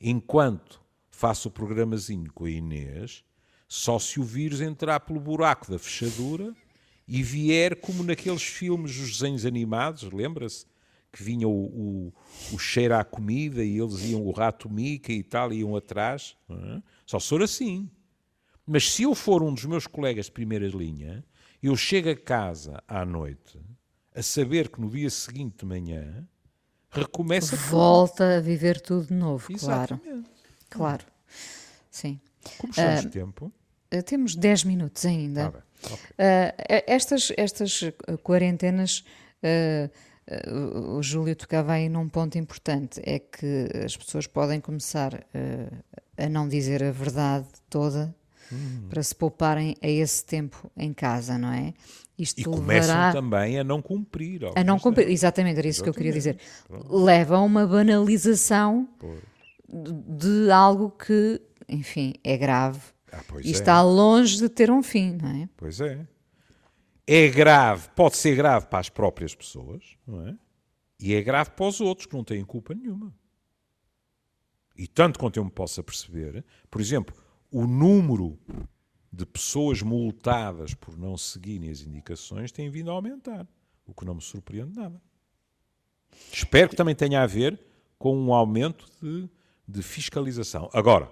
enquanto 0.00 0.80
faço 1.10 1.48
o 1.48 1.50
programazinho 1.50 2.32
com 2.32 2.44
a 2.44 2.50
Inês, 2.50 3.24
só 3.68 3.98
se 3.98 4.20
o 4.20 4.24
vírus 4.24 4.60
entrar 4.60 5.00
pelo 5.00 5.18
buraco 5.18 5.70
da 5.70 5.78
fechadura 5.78 6.54
e 7.06 7.22
vier 7.22 7.80
como 7.80 8.04
naqueles 8.04 8.42
filmes 8.42 8.96
dos 8.96 9.18
desenhos 9.18 9.44
animados, 9.44 10.04
lembra-se? 10.04 10.66
Que 11.10 11.22
vinha 11.22 11.48
o, 11.48 11.50
o, 11.50 12.12
o, 12.52 12.58
cheiro 12.58 12.94
à 12.94 13.02
comida 13.02 13.64
e 13.64 13.78
eles 13.78 14.04
iam, 14.04 14.24
o 14.24 14.30
rato 14.30 14.68
mica 14.68 15.12
e 15.12 15.22
tal, 15.22 15.52
iam 15.52 15.74
atrás. 15.74 16.36
É? 16.50 16.82
Só 17.06 17.18
se 17.18 17.28
for 17.28 17.42
assim. 17.42 17.90
Mas 18.66 18.90
se 18.90 19.04
eu 19.04 19.14
for 19.14 19.42
um 19.44 19.54
dos 19.54 19.64
meus 19.64 19.86
colegas 19.86 20.26
de 20.26 20.32
primeira 20.32 20.66
linha, 20.66 21.24
eu 21.62 21.76
chego 21.76 22.10
a 22.10 22.16
casa 22.16 22.82
à 22.88 23.04
noite 23.04 23.60
a 24.12 24.22
saber 24.22 24.68
que 24.68 24.80
no 24.80 24.90
dia 24.90 25.08
seguinte 25.08 25.58
de 25.58 25.66
manhã 25.66 26.26
recomeça 26.90 27.54
Volta 27.54 28.24
tudo. 28.24 28.24
a 28.24 28.40
viver 28.40 28.80
tudo 28.80 29.06
de 29.06 29.14
novo, 29.14 29.52
Exatamente. 29.52 30.28
claro. 30.68 31.04
Claro. 31.04 31.04
Sim. 31.90 32.20
Como 32.58 32.72
estamos 32.72 33.00
uh, 33.00 33.02
de 33.04 33.10
tempo? 33.10 33.52
Uh, 33.94 34.02
temos 34.02 34.34
10 34.34 34.64
minutos 34.64 35.04
ainda. 35.04 35.52
Ah, 35.54 35.86
okay. 35.86 35.96
uh, 35.96 36.82
estas, 36.86 37.32
estas 37.36 37.80
quarentenas, 38.24 39.04
o 40.96 41.00
Júlio 41.02 41.36
tocava 41.36 41.74
aí 41.74 41.88
num 41.88 42.08
ponto 42.08 42.36
importante, 42.36 43.00
é 43.04 43.20
que 43.20 43.68
as 43.84 43.96
pessoas 43.96 44.26
podem 44.26 44.60
começar 44.60 45.24
a 46.16 46.28
não 46.28 46.48
dizer 46.48 46.82
a 46.82 46.90
verdade 46.90 47.46
toda 47.70 48.12
Hum. 48.52 48.86
para 48.88 49.02
se 49.02 49.14
pouparem 49.14 49.76
a 49.82 49.88
esse 49.88 50.24
tempo 50.24 50.70
em 50.76 50.92
casa, 50.92 51.36
não 51.36 51.52
é? 51.52 51.74
Isto 52.18 52.40
e 52.40 52.44
começam 52.44 53.12
também 53.12 53.58
a 53.58 53.64
não 53.64 53.82
cumprir. 53.82 54.42
A 54.54 54.64
não 54.64 54.78
cumprir, 54.78 55.08
exatamente, 55.10 55.58
era 55.58 55.68
isso 55.68 55.82
exatamente. 55.82 55.82
que 55.82 55.88
eu 55.88 55.94
queria 55.94 56.12
dizer. 56.12 56.38
Pronto. 56.66 57.04
Leva 57.04 57.36
a 57.36 57.40
uma 57.40 57.66
banalização 57.66 58.88
de, 59.68 59.92
de, 59.92 60.50
algo 60.50 60.90
que, 60.90 61.42
enfim, 61.68 62.14
é 62.24 62.36
grave 62.36 62.80
ah, 63.12 63.20
e 63.42 63.48
é. 63.48 63.50
está 63.50 63.82
longe 63.82 64.38
de 64.38 64.48
ter 64.48 64.70
um 64.70 64.82
fim, 64.82 65.18
não 65.20 65.28
é? 65.28 65.48
Pois 65.56 65.80
é. 65.80 66.06
É 67.06 67.28
grave, 67.28 67.88
pode 67.94 68.16
ser 68.16 68.34
grave 68.34 68.66
para 68.66 68.78
as 68.78 68.88
próprias 68.88 69.34
pessoas, 69.34 69.84
não 70.06 70.26
é? 70.26 70.34
E 70.98 71.14
é 71.14 71.22
grave 71.22 71.50
para 71.50 71.66
os 71.66 71.80
outros 71.80 72.06
que 72.06 72.14
não 72.14 72.24
têm 72.24 72.44
culpa 72.44 72.74
nenhuma. 72.74 73.14
E 74.76 74.86
tanto 74.86 75.18
quanto 75.18 75.36
eu 75.36 75.44
me 75.44 75.50
possa 75.50 75.82
perceber, 75.82 76.44
por 76.70 76.80
exemplo, 76.80 77.14
o 77.50 77.66
número 77.66 78.38
de 79.12 79.24
pessoas 79.24 79.82
multadas 79.82 80.74
por 80.74 80.96
não 80.96 81.16
seguirem 81.16 81.70
as 81.70 81.80
indicações 81.80 82.52
tem 82.52 82.68
vindo 82.68 82.90
a 82.90 82.94
aumentar, 82.94 83.46
o 83.86 83.94
que 83.94 84.04
não 84.04 84.14
me 84.14 84.22
surpreende 84.22 84.76
nada. 84.76 85.00
Espero 86.32 86.68
que 86.68 86.76
também 86.76 86.94
tenha 86.94 87.22
a 87.22 87.26
ver 87.26 87.58
com 87.98 88.16
um 88.16 88.34
aumento 88.34 88.86
de, 89.00 89.28
de 89.66 89.82
fiscalização. 89.82 90.68
Agora, 90.72 91.10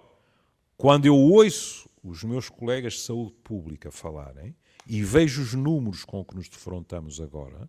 quando 0.77 1.07
eu 1.07 1.17
ouço 1.17 1.89
os 2.03 2.23
meus 2.25 2.49
colegas 2.49 2.95
de 2.95 3.01
saúde 3.01 3.35
pública 3.43 3.91
falarem 3.91 4.55
e 4.87 5.03
vejo 5.03 5.41
os 5.41 5.55
números 5.55 6.05
com 6.05 6.25
que 6.25 6.35
nos 6.35 6.49
defrontamos 6.49 7.21
agora, 7.21 7.69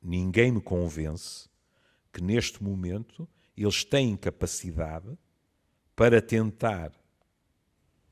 ninguém 0.00 0.52
me 0.52 0.60
convence 0.60 1.48
que 2.12 2.22
neste 2.22 2.62
momento 2.62 3.28
eles 3.56 3.84
têm 3.84 4.16
capacidade 4.16 5.18
para 5.96 6.20
tentar 6.20 6.92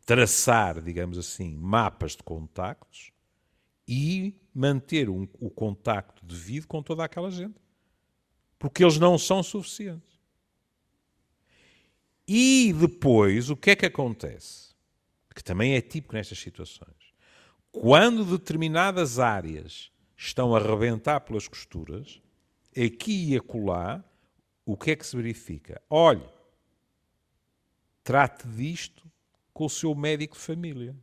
traçar, 0.05 0.81
digamos 0.81 1.19
assim, 1.19 1.57
mapas 1.57 2.13
de 2.13 2.23
contactos 2.23 3.11
e 3.89 4.35
manter 4.55 5.09
um, 5.09 5.27
o 5.41 5.51
contacto 5.51 6.25
devido 6.25 6.67
com 6.67 6.83
toda 6.83 7.05
aquela 7.05 7.31
gente. 7.31 7.61
Porque 8.59 8.83
eles 8.83 8.99
não 8.99 9.19
são 9.19 9.43
suficientes. 9.43 10.15
E 12.27 12.73
depois, 12.73 13.51
o 13.51 13.57
que 13.57 13.71
é 13.71 13.77
que 13.77 13.87
acontece? 13.87 14.75
Que 15.35 15.43
também 15.45 15.75
é 15.75 15.81
típico 15.81 16.15
nestas 16.15 16.39
situações. 16.39 17.13
Quando 17.71 18.25
determinadas 18.25 19.19
áreas 19.19 19.91
estão 20.17 20.55
a 20.55 20.61
rebentar 20.61 21.21
pelas 21.21 21.49
costuras, 21.49 22.23
aqui 22.71 23.33
e 23.33 23.37
acolá, 23.37 24.03
o 24.65 24.77
que 24.77 24.93
é 24.93 24.97
que 24.97 25.07
se 25.07 25.17
verifica? 25.17 25.83
Olhe, 25.91 26.27
trate 28.03 28.47
disto 28.49 29.04
com 29.55 29.65
o 29.65 29.71
seu 29.71 29.95
médico 29.95 30.35
de 30.35 30.43
família. 30.43 30.95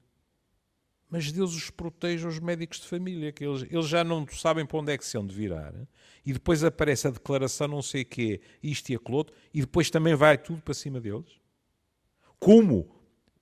Mas 1.09 1.31
Deus 1.31 1.55
os 1.55 1.69
proteja, 1.69 2.27
os 2.27 2.39
médicos 2.39 2.79
de 2.79 2.87
família, 2.87 3.31
que 3.31 3.43
eles, 3.43 3.63
eles 3.69 3.87
já 3.87 4.03
não 4.03 4.25
sabem 4.27 4.65
para 4.65 4.77
onde 4.77 4.93
é 4.93 4.97
que 4.97 5.05
se 5.05 5.17
hão 5.17 5.25
de 5.25 5.33
virar. 5.33 5.73
E 6.25 6.31
depois 6.31 6.63
aparece 6.63 7.07
a 7.07 7.11
declaração 7.11 7.67
não 7.67 7.81
sei 7.81 8.03
o 8.03 8.05
quê, 8.05 8.41
isto 8.61 8.89
e 8.89 8.95
aquilo 8.95 9.17
outro, 9.17 9.35
e 9.53 9.61
depois 9.61 9.89
também 9.89 10.15
vai 10.15 10.37
tudo 10.37 10.61
para 10.61 10.73
cima 10.73 11.01
deles. 11.01 11.39
Como 12.39 12.95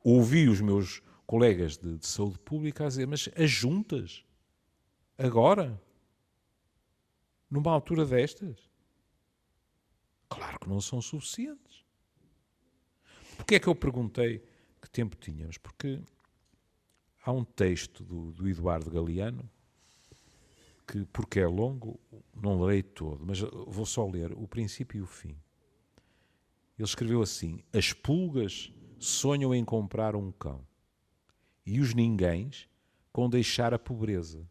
ouvi 0.03 0.47
os 0.47 0.61
meus 0.61 1.01
colegas 1.25 1.77
de, 1.77 1.97
de 1.97 2.07
saúde 2.07 2.39
pública 2.39 2.85
a 2.85 2.87
dizer, 2.87 3.05
mas 3.05 3.29
as 3.35 3.51
juntas, 3.51 4.23
agora, 5.17 5.79
numa 7.49 7.71
altura 7.71 8.03
destas, 8.05 8.57
claro 10.27 10.59
que 10.59 10.69
não 10.69 10.81
são 10.81 11.01
suficientes. 11.01 11.83
Porquê 13.37 13.55
é 13.55 13.59
que 13.59 13.67
eu 13.67 13.75
perguntei 13.75 14.43
que 14.89 14.91
tempo 14.91 15.15
tínhamos, 15.15 15.57
porque 15.57 16.01
há 17.23 17.31
um 17.31 17.43
texto 17.43 18.03
do, 18.03 18.31
do 18.31 18.49
Eduardo 18.49 18.89
Galeano 18.89 19.47
que, 20.87 21.05
porque 21.05 21.39
é 21.39 21.47
longo, 21.47 21.99
não 22.35 22.59
lerei 22.59 22.81
todo, 22.81 23.23
mas 23.23 23.39
vou 23.39 23.85
só 23.85 24.07
ler 24.07 24.33
o 24.33 24.47
princípio 24.47 24.97
e 24.97 25.01
o 25.01 25.05
fim. 25.05 25.37
Ele 26.77 26.87
escreveu 26.87 27.21
assim: 27.21 27.63
As 27.71 27.93
pulgas 27.93 28.73
sonham 28.97 29.53
em 29.53 29.63
comprar 29.63 30.15
um 30.15 30.31
cão, 30.31 30.65
e 31.63 31.79
os 31.79 31.93
ninguéms 31.93 32.67
com 33.13 33.29
deixar 33.29 33.73
a 33.73 33.79
pobreza. 33.79 34.49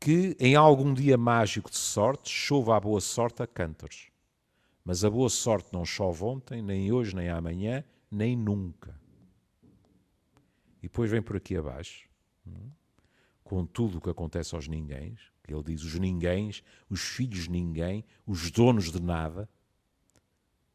Que 0.00 0.36
em 0.38 0.54
algum 0.54 0.92
dia 0.92 1.16
mágico 1.16 1.70
de 1.70 1.76
sorte 1.76 2.30
chova 2.30 2.76
a 2.76 2.80
boa 2.80 3.00
sorte 3.00 3.42
a 3.42 3.46
cântaros. 3.46 4.10
Mas 4.84 5.04
a 5.04 5.10
boa 5.10 5.28
sorte 5.28 5.72
não 5.72 5.84
chove 5.84 6.22
ontem, 6.22 6.62
nem 6.62 6.92
hoje, 6.92 7.16
nem 7.16 7.28
amanhã, 7.28 7.82
nem 8.10 8.36
nunca. 8.36 8.98
E 10.78 10.82
depois 10.82 11.10
vem 11.10 11.22
por 11.22 11.36
aqui 11.36 11.56
abaixo, 11.56 12.08
hum, 12.46 12.70
com 13.42 13.64
tudo 13.64 13.98
o 13.98 14.00
que 14.00 14.10
acontece 14.10 14.54
aos 14.54 14.68
ninguéms, 14.68 15.20
que 15.42 15.54
ele 15.54 15.62
diz 15.62 15.82
os 15.82 15.94
ninguéms, 15.94 16.62
os 16.90 17.00
filhos 17.00 17.44
de 17.44 17.50
ninguém, 17.50 18.04
os 18.26 18.50
donos 18.50 18.90
de 18.90 19.00
nada. 19.00 19.48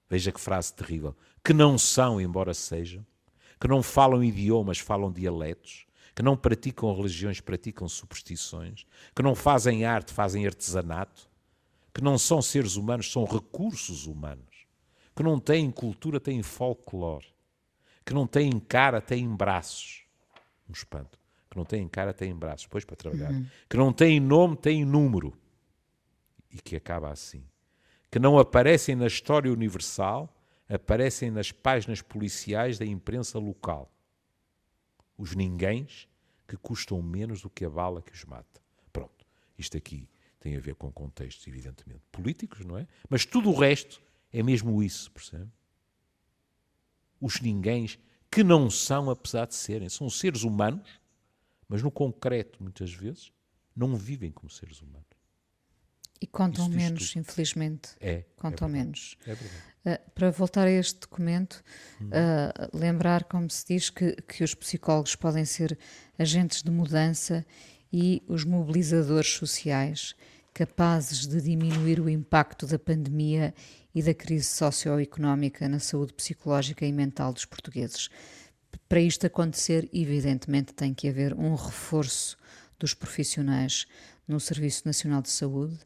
Veja 0.09 0.31
que 0.31 0.39
frase 0.39 0.73
terrível. 0.73 1.15
Que 1.43 1.53
não 1.53 1.77
são, 1.77 2.19
embora 2.19 2.53
sejam, 2.53 3.05
que 3.59 3.67
não 3.67 3.83
falam 3.83 4.23
idiomas, 4.23 4.79
falam 4.79 5.11
dialetos, 5.11 5.85
que 6.15 6.23
não 6.23 6.35
praticam 6.35 6.95
religiões, 6.95 7.39
praticam 7.39 7.87
superstições, 7.87 8.85
que 9.15 9.21
não 9.21 9.35
fazem 9.35 9.85
arte, 9.85 10.13
fazem 10.13 10.45
artesanato, 10.45 11.29
que 11.93 12.01
não 12.01 12.17
são 12.17 12.41
seres 12.41 12.75
humanos, 12.75 13.11
são 13.11 13.25
recursos 13.25 14.07
humanos, 14.07 14.65
que 15.15 15.23
não 15.23 15.39
têm 15.39 15.69
cultura, 15.69 16.19
têm 16.19 16.41
folclore, 16.41 17.27
que 18.06 18.13
não 18.13 18.25
têm 18.27 18.60
cara, 18.60 18.99
têm 19.02 19.27
braços 19.35 20.02
um 20.71 20.73
espanto. 20.73 21.19
Que 21.49 21.58
não 21.58 21.65
têm 21.65 21.87
cara, 21.87 22.13
têm 22.13 22.33
braços, 22.33 22.65
depois 22.65 22.85
para 22.85 22.95
trabalhar. 22.95 23.31
Uhum. 23.31 23.45
Que 23.69 23.77
não 23.77 23.91
têm 23.91 24.19
nome, 24.19 24.56
têm 24.56 24.85
número. 24.85 25.37
E 26.49 26.58
que 26.58 26.75
acaba 26.75 27.12
assim. 27.12 27.43
Que 28.10 28.19
não 28.19 28.39
aparecem 28.39 28.95
na 28.95 29.08
história 29.08 29.52
universal, 29.52 30.33
aparecem 30.67 31.29
nas 31.29 31.52
páginas 31.52 32.02
policiais 32.02 32.79
da 32.79 32.85
imprensa 32.85 33.37
local. 33.37 33.91
Os 35.17 35.35
ninguéms 35.35 36.08
que 36.47 36.56
custam 36.58 37.02
menos 37.02 37.41
do 37.41 37.49
que 37.49 37.65
a 37.65 37.69
bala 37.69 38.02
que 38.02 38.13
os 38.13 38.23
mata. 38.25 38.62
Pronto. 38.91 39.25
Isto 39.58 39.77
aqui 39.77 40.10
tem 40.39 40.56
a 40.56 40.60
ver 40.60 40.75
com 40.75 40.91
contextos, 40.91 41.45
evidentemente, 41.47 42.02
políticos, 42.12 42.65
não 42.65 42.77
é? 42.77 42.87
Mas 43.10 43.25
tudo 43.25 43.49
o 43.49 43.58
resto 43.58 44.02
é 44.33 44.41
mesmo 44.41 44.81
isso, 44.81 45.12
percebe? 45.12 45.49
Os 47.22 47.40
ninguéms 47.40 48.00
que 48.32 48.44
não 48.44 48.69
são, 48.69 49.10
apesar 49.10 49.46
de 49.46 49.56
serem. 49.56 49.88
São 49.90 50.10
seres 50.10 50.44
humanos, 50.44 50.90
mas 51.67 51.84
no 51.84 51.92
concreto, 51.92 52.63
muitas 52.63 52.92
vezes, 52.94 53.32
não 53.76 53.96
vivem 53.96 54.32
como 54.32 54.50
seres 54.50 54.82
humanos. 54.82 55.06
E 56.19 56.28
contam 56.28 56.69
menos, 56.69 57.15
infelizmente. 57.15 57.90
É. 58.00 58.24
Contam 58.38 58.67
é 58.67 58.72
menos. 58.72 59.17
É 59.26 59.34
verdade. 59.34 59.63
Uh, 59.84 60.12
para 60.12 60.30
voltar 60.30 60.67
a 60.67 60.72
este 60.72 61.00
documento, 61.00 61.63
hum. 62.00 62.08
uh, 62.08 62.78
lembrar, 62.78 63.24
como 63.24 63.50
se 63.50 63.65
diz, 63.65 63.90
que, 63.90 64.13
que 64.22 64.44
os 64.44 64.54
psicólogos 64.54 65.15
podem 65.15 65.44
ser 65.46 65.78
agentes 66.19 66.62
de 66.62 66.69
mudança 66.69 67.44
e 67.92 68.22
os 68.28 68.44
mobilizadores 68.44 69.32
sociais 69.32 70.15
capazes 70.54 71.25
de 71.27 71.41
diminuir 71.41 71.99
o 71.99 72.10
impacto 72.10 72.65
da 72.65 72.77
pandemia 72.77 73.54
e 73.93 74.02
da 74.02 74.13
crise 74.13 74.45
socioeconómica 74.45 75.67
na 75.67 75.79
saúde 75.79 76.13
psicológica 76.13 76.85
e 76.85 76.91
mental 76.91 77.33
dos 77.33 77.45
portugueses. 77.45 78.10
para 78.87 79.02
isto 79.02 79.25
acontecer, 79.25 79.89
evidentemente, 79.93 80.73
tem 80.73 80.93
que 80.93 81.08
haver 81.08 81.33
um 81.33 81.56
reforço 81.56 82.37
dos 82.79 82.93
profissionais 82.93 83.85
no 84.27 84.39
Serviço 84.39 84.83
Nacional 84.85 85.21
de 85.21 85.29
Saúde. 85.29 85.77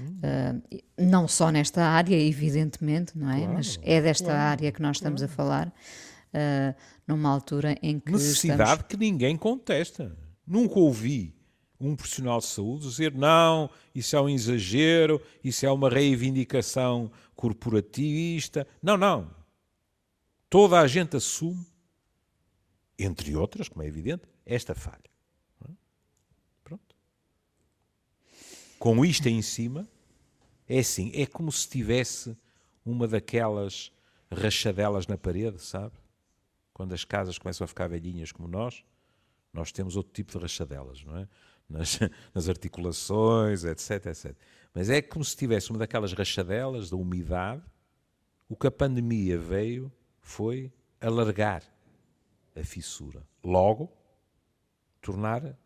Uh, 0.00 0.82
não 0.98 1.28
só 1.28 1.50
nesta 1.50 1.84
área, 1.84 2.16
evidentemente, 2.16 3.16
não 3.16 3.30
é? 3.30 3.38
Claro, 3.38 3.54
Mas 3.54 3.78
é 3.82 4.00
desta 4.02 4.26
claro, 4.26 4.40
área 4.40 4.72
que 4.72 4.82
nós 4.82 4.96
estamos 4.96 5.20
claro. 5.20 5.32
a 5.32 5.36
falar, 5.36 5.68
uh, 5.68 6.74
numa 7.06 7.30
altura 7.30 7.76
em 7.80 8.00
que. 8.00 8.10
Necessidade 8.10 8.62
estamos... 8.62 8.86
que 8.88 8.96
ninguém 8.96 9.36
contesta. 9.36 10.16
Nunca 10.46 10.78
ouvi 10.78 11.34
um 11.80 11.96
profissional 11.96 12.38
de 12.38 12.46
saúde 12.46 12.88
dizer 12.88 13.12
não, 13.12 13.70
isso 13.94 14.16
é 14.16 14.20
um 14.20 14.28
exagero, 14.28 15.20
isso 15.42 15.66
é 15.66 15.70
uma 15.70 15.90
reivindicação 15.90 17.10
corporativista. 17.34 18.66
Não, 18.82 18.96
não. 18.96 19.30
Toda 20.48 20.80
a 20.80 20.86
gente 20.86 21.16
assume, 21.16 21.66
entre 22.98 23.34
outras, 23.34 23.68
como 23.68 23.82
é 23.82 23.86
evidente, 23.86 24.22
esta 24.46 24.74
falha. 24.74 25.10
Pronto. 26.62 26.94
Com 28.78 29.04
isto 29.04 29.28
em 29.28 29.42
cima, 29.42 29.88
é 30.68 30.78
assim, 30.78 31.10
é 31.14 31.26
como 31.26 31.50
se 31.50 31.68
tivesse 31.68 32.36
uma 32.84 33.08
daquelas 33.08 33.92
rachadelas 34.30 35.06
na 35.06 35.16
parede, 35.16 35.60
sabe? 35.60 35.94
Quando 36.72 36.92
as 36.92 37.04
casas 37.04 37.38
começam 37.38 37.64
a 37.64 37.68
ficar 37.68 37.88
velhinhas 37.88 38.32
como 38.32 38.48
nós, 38.48 38.84
nós 39.52 39.70
temos 39.70 39.96
outro 39.96 40.12
tipo 40.12 40.32
de 40.32 40.38
rachadelas, 40.38 41.04
não 41.04 41.16
é? 41.16 41.28
Nas, 41.68 41.98
nas 42.34 42.48
articulações, 42.48 43.64
etc, 43.64 44.06
etc. 44.06 44.36
Mas 44.72 44.90
é 44.90 45.00
como 45.00 45.24
se 45.24 45.36
tivesse 45.36 45.70
uma 45.70 45.78
daquelas 45.78 46.12
rachadelas 46.12 46.90
da 46.90 46.96
umidade. 46.96 47.62
O 48.48 48.56
que 48.56 48.66
a 48.66 48.70
pandemia 48.70 49.38
veio 49.38 49.90
foi 50.20 50.72
alargar 51.00 51.62
a 52.56 52.64
fissura. 52.64 53.22
Logo, 53.42 53.90
tornar 55.00 55.56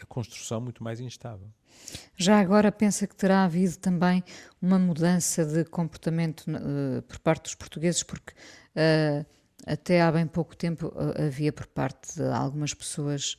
a 0.00 0.06
construção 0.06 0.60
muito 0.60 0.82
mais 0.82 1.00
instável. 1.00 1.48
Já 2.16 2.38
agora 2.40 2.70
pensa 2.70 3.06
que 3.06 3.14
terá 3.14 3.44
havido 3.44 3.76
também 3.78 4.22
uma 4.60 4.78
mudança 4.78 5.44
de 5.44 5.64
comportamento 5.64 6.44
uh, 6.48 7.02
por 7.02 7.18
parte 7.18 7.44
dos 7.44 7.54
portugueses, 7.54 8.02
porque 8.02 8.32
uh, 8.32 9.26
até 9.66 10.00
há 10.00 10.10
bem 10.10 10.26
pouco 10.26 10.56
tempo 10.56 10.88
uh, 10.88 11.26
havia 11.26 11.52
por 11.52 11.66
parte 11.66 12.14
de 12.14 12.22
algumas 12.22 12.72
pessoas 12.72 13.36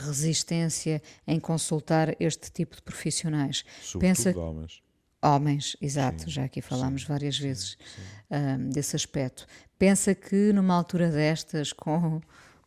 resistência 0.00 1.02
em 1.26 1.38
consultar 1.38 2.16
este 2.20 2.50
tipo 2.50 2.76
de 2.76 2.82
profissionais. 2.82 3.64
Sobretudo 3.82 4.24
pensa, 4.24 4.38
homens. 4.38 4.82
Homens, 5.20 5.76
exato, 5.80 6.24
sim, 6.24 6.30
já 6.30 6.44
aqui 6.44 6.62
falámos 6.62 7.02
sim, 7.02 7.08
várias 7.08 7.36
vezes 7.38 7.76
um, 8.30 8.70
desse 8.70 8.94
aspecto. 8.94 9.46
Pensa 9.76 10.14
que 10.14 10.52
numa 10.52 10.74
altura 10.74 11.10
destas, 11.10 11.72
com, 11.72 12.20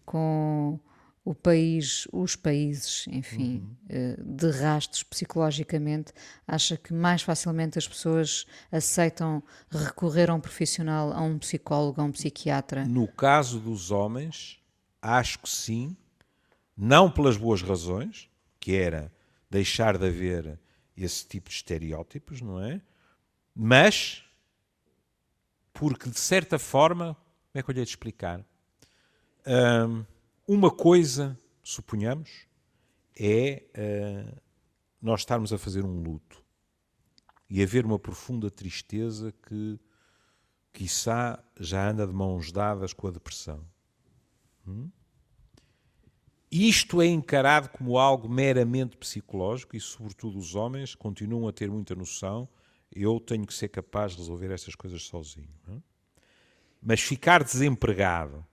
com 0.06 0.78
o 1.24 1.34
país, 1.34 2.08
os 2.12 2.36
países, 2.36 3.06
enfim, 3.08 3.64
uhum. 3.90 4.22
uh, 4.22 4.36
de 4.36 4.50
rastros 4.50 5.04
psicologicamente, 5.04 6.12
acha 6.48 6.76
que 6.76 6.94
mais 6.94 7.22
facilmente 7.22 7.78
as 7.78 7.88
pessoas 7.88 8.46
aceitam 8.72 9.42
recorrer 9.70 10.30
a 10.30 10.34
um 10.34 10.42
profissional, 10.42 11.14
a 11.14 11.22
um 11.22 11.38
psicólogo, 11.38 12.02
a 12.02 12.04
um 12.04 12.12
psiquiatra? 12.12 12.86
No 12.86 13.08
caso 13.08 13.60
dos 13.60 13.92
homens, 13.92 14.60
acho 15.02 15.40
que 15.40 15.50
sim, 15.50 15.96
não 16.84 17.12
pelas 17.12 17.38
boas 17.38 17.62
razões, 17.62 18.28
que 18.60 18.76
era 18.76 19.14
deixar 19.48 20.00
de 20.00 20.08
haver 20.08 20.60
esse 20.98 21.28
tipo 21.28 21.48
de 21.48 21.56
estereótipos, 21.56 22.42
não 22.42 22.60
é? 22.60 22.82
Mas, 23.54 24.24
porque 25.72 26.10
de 26.10 26.20
certa 26.20 26.58
forma, 26.58 27.14
como 27.14 27.54
é 27.54 27.62
que 27.62 27.70
eu 27.70 27.74
lhe 27.74 27.82
hei 27.82 27.86
de 27.86 27.92
explicar? 27.92 28.44
Um, 29.46 30.04
uma 30.48 30.72
coisa, 30.72 31.38
suponhamos, 31.62 32.48
é 33.16 33.64
uh, 33.78 34.42
nós 35.00 35.20
estarmos 35.20 35.54
a 35.54 35.60
fazer 35.60 35.86
um 35.86 36.02
luto 36.02 36.44
e 37.48 37.62
haver 37.62 37.86
uma 37.86 38.00
profunda 38.00 38.50
tristeza 38.50 39.32
que, 39.48 39.80
quiçá, 40.74 41.44
já 41.60 41.92
anda 41.92 42.08
de 42.08 42.14
mãos 42.14 42.52
dadas 42.52 42.92
com 42.92 43.08
a 43.08 43.12
depressão. 43.12 43.64
Hum? 44.68 44.90
Isto 46.52 47.02
é 47.02 47.08
encarado 47.08 47.70
como 47.70 47.98
algo 47.98 48.28
meramente 48.28 48.98
psicológico 48.98 49.78
e, 49.78 49.80
sobretudo, 49.80 50.38
os 50.38 50.54
homens 50.54 50.94
continuam 50.94 51.48
a 51.48 51.54
ter 51.54 51.72
muita 51.72 51.96
noção. 51.96 52.50
Eu 52.94 53.22
tenho 53.22 53.48
que 53.48 53.54
ser 53.54 53.70
capaz 53.70 54.12
de 54.12 54.18
resolver 54.18 54.52
estas 54.52 54.76
coisas 54.76 55.04
sozinho. 55.04 55.48
É? 55.70 55.78
Mas 56.82 57.00
ficar 57.00 57.42
desempregado 57.42 58.46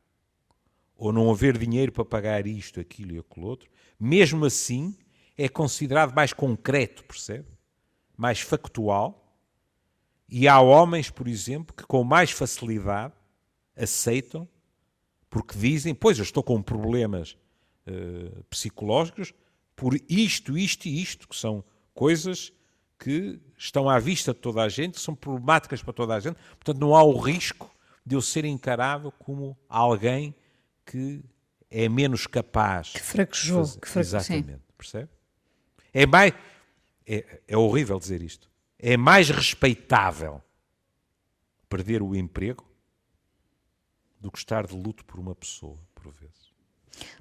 ou 0.96 1.12
não 1.12 1.28
haver 1.28 1.58
dinheiro 1.58 1.90
para 1.90 2.04
pagar 2.04 2.46
isto, 2.46 2.78
aquilo 2.78 3.16
e 3.16 3.18
aquilo 3.18 3.46
outro, 3.46 3.68
mesmo 3.98 4.44
assim 4.44 4.96
é 5.36 5.48
considerado 5.48 6.14
mais 6.14 6.32
concreto, 6.32 7.02
percebe? 7.04 7.48
Mais 8.16 8.40
factual. 8.40 9.24
E 10.28 10.46
há 10.46 10.60
homens, 10.60 11.10
por 11.10 11.26
exemplo, 11.26 11.74
que 11.74 11.84
com 11.84 12.04
mais 12.04 12.30
facilidade 12.30 13.14
aceitam, 13.76 14.48
porque 15.28 15.58
dizem: 15.58 15.94
Pois, 15.94 16.18
eu 16.18 16.22
estou 16.22 16.42
com 16.44 16.62
problemas 16.62 17.36
uh, 17.88 18.44
psicológicos 18.44 19.32
por 19.74 19.94
isto, 20.08 20.58
isto 20.58 20.86
e 20.88 21.00
isto, 21.00 21.28
que 21.28 21.36
são 21.36 21.64
coisas 21.94 22.52
que 22.98 23.40
estão 23.56 23.88
à 23.88 23.98
vista 23.98 24.34
de 24.34 24.40
toda 24.40 24.62
a 24.62 24.68
gente, 24.68 24.94
que 24.94 25.00
são 25.00 25.14
problemáticas 25.14 25.82
para 25.82 25.92
toda 25.92 26.14
a 26.14 26.20
gente, 26.20 26.36
portanto 26.56 26.78
não 26.78 26.96
há 26.96 27.02
o 27.02 27.16
risco 27.16 27.70
de 28.04 28.16
eu 28.16 28.20
ser 28.20 28.44
encarado 28.44 29.12
como 29.12 29.56
alguém 29.68 30.34
que 30.84 31.22
é 31.70 31.88
menos 31.88 32.26
capaz. 32.26 32.92
Que 32.92 33.00
fraquejou. 33.00 33.62
Que 33.62 33.88
fraquejou 33.88 34.00
exatamente, 34.00 34.52
sim. 34.52 34.72
percebe? 34.76 35.08
É 35.92 36.06
mais... 36.06 36.32
É, 37.06 37.40
é 37.46 37.56
horrível 37.56 37.98
dizer 37.98 38.20
isto. 38.20 38.50
É 38.78 38.96
mais 38.96 39.30
respeitável 39.30 40.42
perder 41.68 42.02
o 42.02 42.16
emprego 42.16 42.66
do 44.20 44.30
que 44.30 44.38
estar 44.38 44.66
de 44.66 44.74
luto 44.74 45.04
por 45.04 45.20
uma 45.20 45.34
pessoa, 45.34 45.78
por 45.94 46.12
vezes. 46.12 46.47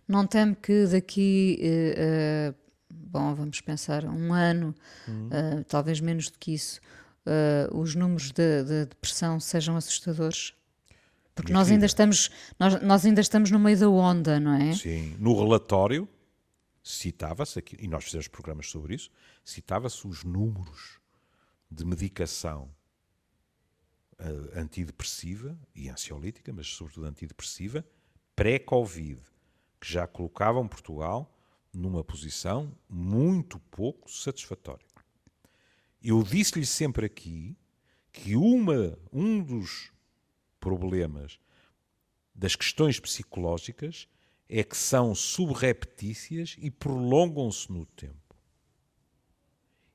Não 0.08 0.26
teme 0.26 0.56
que 0.56 0.86
daqui, 0.88 1.60
uh, 1.62 2.52
uh, 2.52 2.56
bom, 2.90 3.36
vamos 3.36 3.62
pensar, 3.62 4.06
um 4.06 4.34
ano, 4.34 4.74
uhum. 5.08 5.28
uh, 5.28 5.64
talvez 5.66 6.00
menos 6.00 6.30
do 6.30 6.38
que 6.38 6.54
isso, 6.54 6.80
os 7.74 7.94
números 7.94 8.32
de, 8.32 8.64
de, 8.64 8.86
depressão 8.86 9.38
sejam 9.38 9.76
assustadores? 9.76 10.54
Porque 11.36 11.52
nós 11.52 11.70
ainda, 11.70 11.86
estamos, 11.86 12.32
nós, 12.58 12.82
nós 12.82 13.06
ainda 13.06 13.20
estamos 13.20 13.52
no 13.52 13.60
meio 13.60 13.78
da 13.78 13.90
onda, 13.90 14.40
não 14.40 14.54
é? 14.54 14.74
Sim, 14.74 15.14
no 15.20 15.38
relatório 15.38 16.08
citava-se, 16.82 17.62
e 17.78 17.86
nós 17.86 18.06
fizemos 18.06 18.30
programas 18.30 18.70
sobre 18.70 18.96
isso, 18.96 19.12
citava-se 19.44 20.08
os 20.08 20.24
números 20.24 21.00
de 21.70 21.84
medicação 21.84 22.72
antidepressiva 24.56 25.60
e 25.76 25.90
ansiolítica, 25.90 26.52
mas 26.54 26.68
sobretudo 26.68 27.06
antidepressiva, 27.06 27.86
pré-Covid 28.36 29.22
que 29.88 29.94
já 29.94 30.06
colocavam 30.06 30.68
Portugal 30.68 31.34
numa 31.74 32.04
posição 32.04 32.78
muito 32.90 33.58
pouco 33.72 34.12
satisfatória. 34.12 34.86
Eu 36.04 36.22
disse-lhe 36.24 36.66
sempre 36.66 37.06
aqui 37.06 37.56
que 38.12 38.36
uma, 38.36 39.00
um 39.14 39.42
dos 39.42 39.94
problemas 40.60 41.40
das 42.36 42.54
questões 42.54 43.00
psicológicas 43.00 44.10
é 44.50 44.62
que 44.62 44.76
são 44.76 45.16
subreptícias 45.16 46.58
e 46.60 46.70
prolongam-se 46.70 47.72
no 47.72 47.86
tempo. 47.86 48.36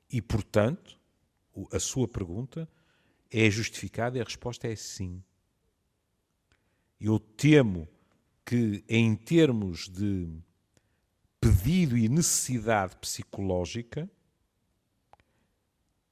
E, 0.09 0.23
portanto, 0.23 0.99
a 1.71 1.79
sua 1.79 2.07
pergunta 2.07 2.67
é 3.29 3.47
justificada 3.47 4.17
e 4.17 4.21
a 4.21 4.23
resposta 4.23 4.67
é 4.67 4.75
sim. 4.75 5.23
Eu 6.99 7.19
temo 7.19 7.87
que, 8.45 8.83
em 8.87 9.15
termos 9.15 9.87
de 9.87 10.27
pedido 11.39 11.97
e 11.97 12.07
necessidade 12.07 12.95
psicológica, 12.97 14.09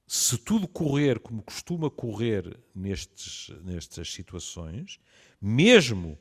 se 0.06 0.36
tudo 0.36 0.68
correr 0.68 1.18
como 1.18 1.42
costuma 1.42 1.90
correr 1.90 2.60
nestes, 2.74 3.48
nestas 3.64 4.12
situações, 4.12 5.00
mesmo 5.40 6.18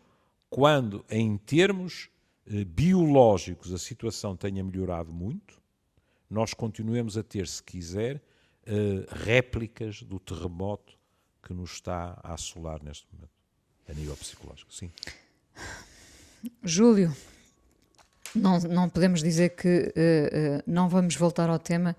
quando, 0.50 1.06
em 1.10 1.38
termos 1.38 2.10
eh, 2.46 2.64
biológicos, 2.64 3.74
a 3.74 3.78
situação 3.78 4.36
tenha 4.36 4.64
melhorado 4.64 5.12
muito, 5.12 5.62
nós 6.30 6.54
continuemos 6.54 7.18
a 7.18 7.24
ter, 7.24 7.48
se 7.48 7.62
quiser, 7.62 8.24
eh, 8.66 9.06
réplicas 9.10 10.04
do 10.04 10.20
terremoto 10.20 10.98
que 11.44 11.54
nos 11.54 11.72
está 11.72 12.18
a 12.24 12.34
assolar 12.34 12.82
neste 12.82 13.06
momento, 13.14 13.34
a 13.90 13.94
nível 13.94 14.16
psicológico. 14.16 14.74
Sim. 14.74 14.90
Júlio, 16.64 17.16
não, 18.36 18.60
não 18.60 18.90
podemos 18.90 19.22
dizer 19.22 19.50
que 19.50 19.68
uh, 19.68 20.60
uh, 20.60 20.64
não 20.66 20.88
vamos 20.90 21.16
voltar 21.16 21.50
ao 21.50 21.60
tema. 21.60 21.96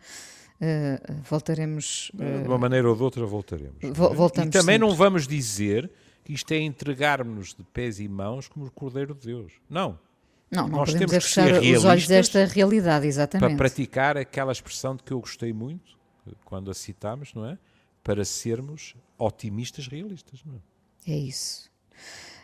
Uh, 0.61 1.23
voltaremos. 1.29 2.11
de 2.15 2.49
uma 2.49 2.59
maneira 2.59 2.89
ou 2.89 2.95
de 2.95 3.03
outra, 3.03 3.27
voltaremos. 3.27 3.77
Vo 3.93 4.15
voltamos 4.15 4.49
e 4.49 4.53
também 4.53 4.75
sempre. 4.75 4.89
não 4.89 4.95
vamos 4.95 5.27
dizer 5.27 5.91
que 6.25 6.33
isto 6.33 6.53
é 6.53 6.61
entregarmos-nos 6.61 7.55
de 7.55 7.65
pés 7.65 7.99
e 7.99 8.09
mãos 8.09 8.49
como 8.49 8.67
o 8.67 8.71
Cordeiro 8.71 9.15
de 9.15 9.27
Deus. 9.27 9.53
Não. 9.69 9.99
Não, 10.51 10.69
não 10.69 10.79
Nós 10.79 10.93
podemos 10.93 11.11
temos 11.11 11.13
é 11.13 11.19
que 11.19 11.25
fechar 11.25 11.79
os 11.79 11.85
olhos 11.85 12.07
desta 12.07 12.45
realidade, 12.45 13.07
exatamente. 13.07 13.49
Para 13.49 13.57
praticar 13.57 14.17
aquela 14.17 14.53
expressão 14.53 14.95
de 14.95 15.03
que 15.03 15.13
eu 15.13 15.19
gostei 15.19 15.53
muito, 15.53 15.99
quando 16.45 16.71
a 16.71 16.75
citámos, 16.75 17.33
não 17.35 17.47
é? 17.47 17.59
Para 18.05 18.25
sermos 18.25 18.95
otimistas 19.19 19.89
realistas, 19.89 20.43
não 20.45 20.55
é? 20.55 21.13
É 21.13 21.17
isso. 21.17 21.71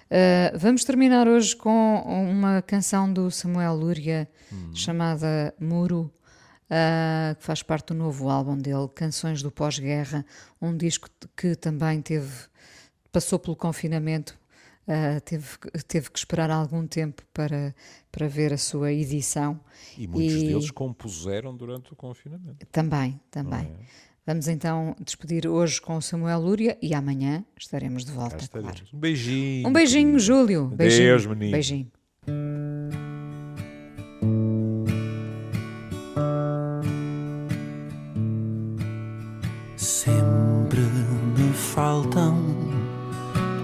Uh, 0.08 0.56
vamos 0.58 0.84
terminar 0.84 1.28
hoje 1.28 1.54
com 1.54 2.00
uma 2.00 2.62
canção 2.62 3.12
do 3.12 3.30
Samuel 3.30 3.74
Lúria 3.74 4.26
hum. 4.50 4.74
chamada 4.74 5.54
Muro, 5.60 6.10
uh, 6.64 7.36
que 7.36 7.44
faz 7.44 7.62
parte 7.62 7.88
do 7.88 7.94
novo 7.94 8.30
álbum 8.30 8.56
dele, 8.56 8.88
Canções 8.94 9.42
do 9.42 9.50
Pós-Guerra, 9.50 10.24
um 10.62 10.74
disco 10.74 11.10
que 11.36 11.54
também 11.54 12.00
teve, 12.00 12.32
passou 13.12 13.38
pelo 13.38 13.54
confinamento, 13.54 14.38
uh, 14.88 15.20
teve, 15.20 15.46
teve 15.86 16.10
que 16.10 16.18
esperar 16.18 16.50
algum 16.50 16.86
tempo 16.86 17.22
para, 17.34 17.74
para 18.10 18.26
ver 18.28 18.54
a 18.54 18.58
sua 18.58 18.90
edição. 18.90 19.60
E 19.98 20.06
muitos 20.06 20.36
e... 20.36 20.46
deles 20.46 20.70
compuseram 20.70 21.54
durante 21.54 21.92
o 21.92 21.96
confinamento. 21.96 22.64
Também, 22.72 23.20
também. 23.30 23.76
É? 23.78 24.07
Vamos 24.28 24.46
então 24.46 24.94
despedir 25.02 25.48
hoje 25.48 25.80
com 25.80 25.96
o 25.96 26.02
Samuel 26.02 26.38
Lúria 26.38 26.76
e 26.82 26.92
amanhã 26.92 27.42
estaremos 27.58 28.04
de 28.04 28.12
volta, 28.12 28.46
claro. 28.46 28.76
Um 28.92 28.98
beijinho. 28.98 29.66
Um 29.66 29.72
beijinho, 29.72 30.18
Júlio. 30.18 30.66
Beijinho. 30.66 31.08
Deus, 31.08 31.24
menino. 31.24 31.52
Beijinho. 31.52 31.90
Sempre 39.78 40.80
me 40.80 41.50
faltam 41.54 42.36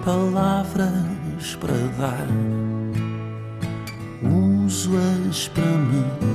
palavras 0.03 1.57
para 1.61 1.77
dar. 1.99 2.27
Uso-as 4.23 5.49
para 5.49 5.63
me 5.63 6.34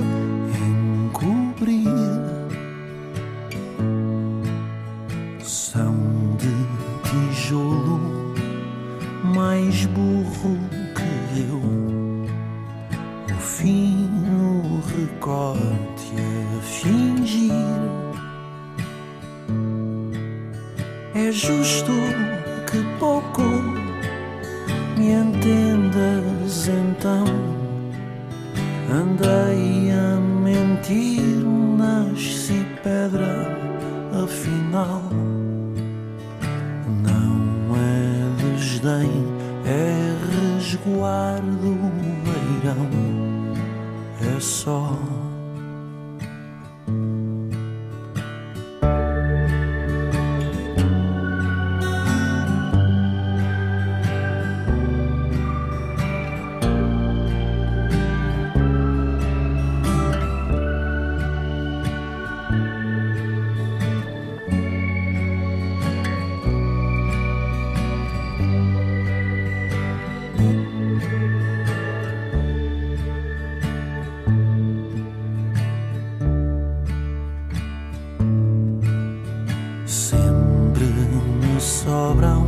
sobram 81.90 82.46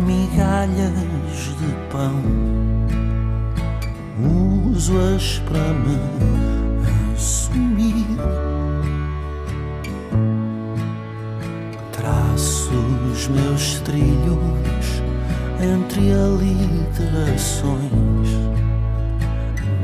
migalhas 0.00 0.94
de 1.60 1.70
pão. 1.92 2.22
Uso-as 4.72 5.38
para 5.40 5.74
me 5.74 5.98
assumir. 7.14 8.06
Traço 11.92 12.72
os 13.12 13.28
meus 13.28 13.80
trilhos 13.80 15.02
entre 15.60 16.10
aliterações, 16.14 17.90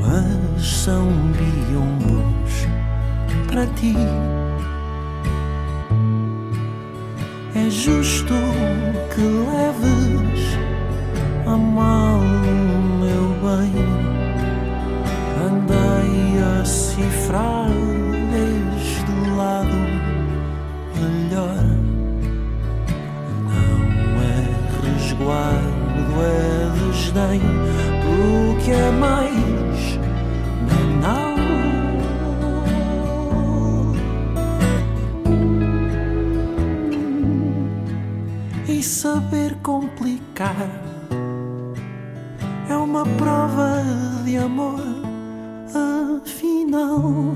mas 0.01 0.65
são 0.65 1.05
biombos 1.37 2.65
para 3.47 3.67
ti. 3.75 3.93
é 7.55 7.69
justo 7.69 8.33
que 9.13 9.21
leves 9.21 10.57
a 11.45 11.55
mal, 11.55 12.19
meu 12.99 13.29
bem. 13.43 13.73
Andei 15.45 16.41
a 16.41 16.65
cifrar 16.65 17.69
desde 18.31 19.11
o 19.11 19.35
lado 19.35 19.75
melhor. 20.95 21.63
Não 23.49 24.21
é 24.21 24.97
resguardo, 24.97 26.13
é 26.21 26.69
desdém, 26.79 27.41
Porque 28.03 28.71
é 28.71 28.91
mais. 28.91 29.32
É 42.69 42.75
uma 42.77 43.03
prova 43.03 43.83
de 44.23 44.37
amor, 44.37 44.79
afinal. 46.21 47.35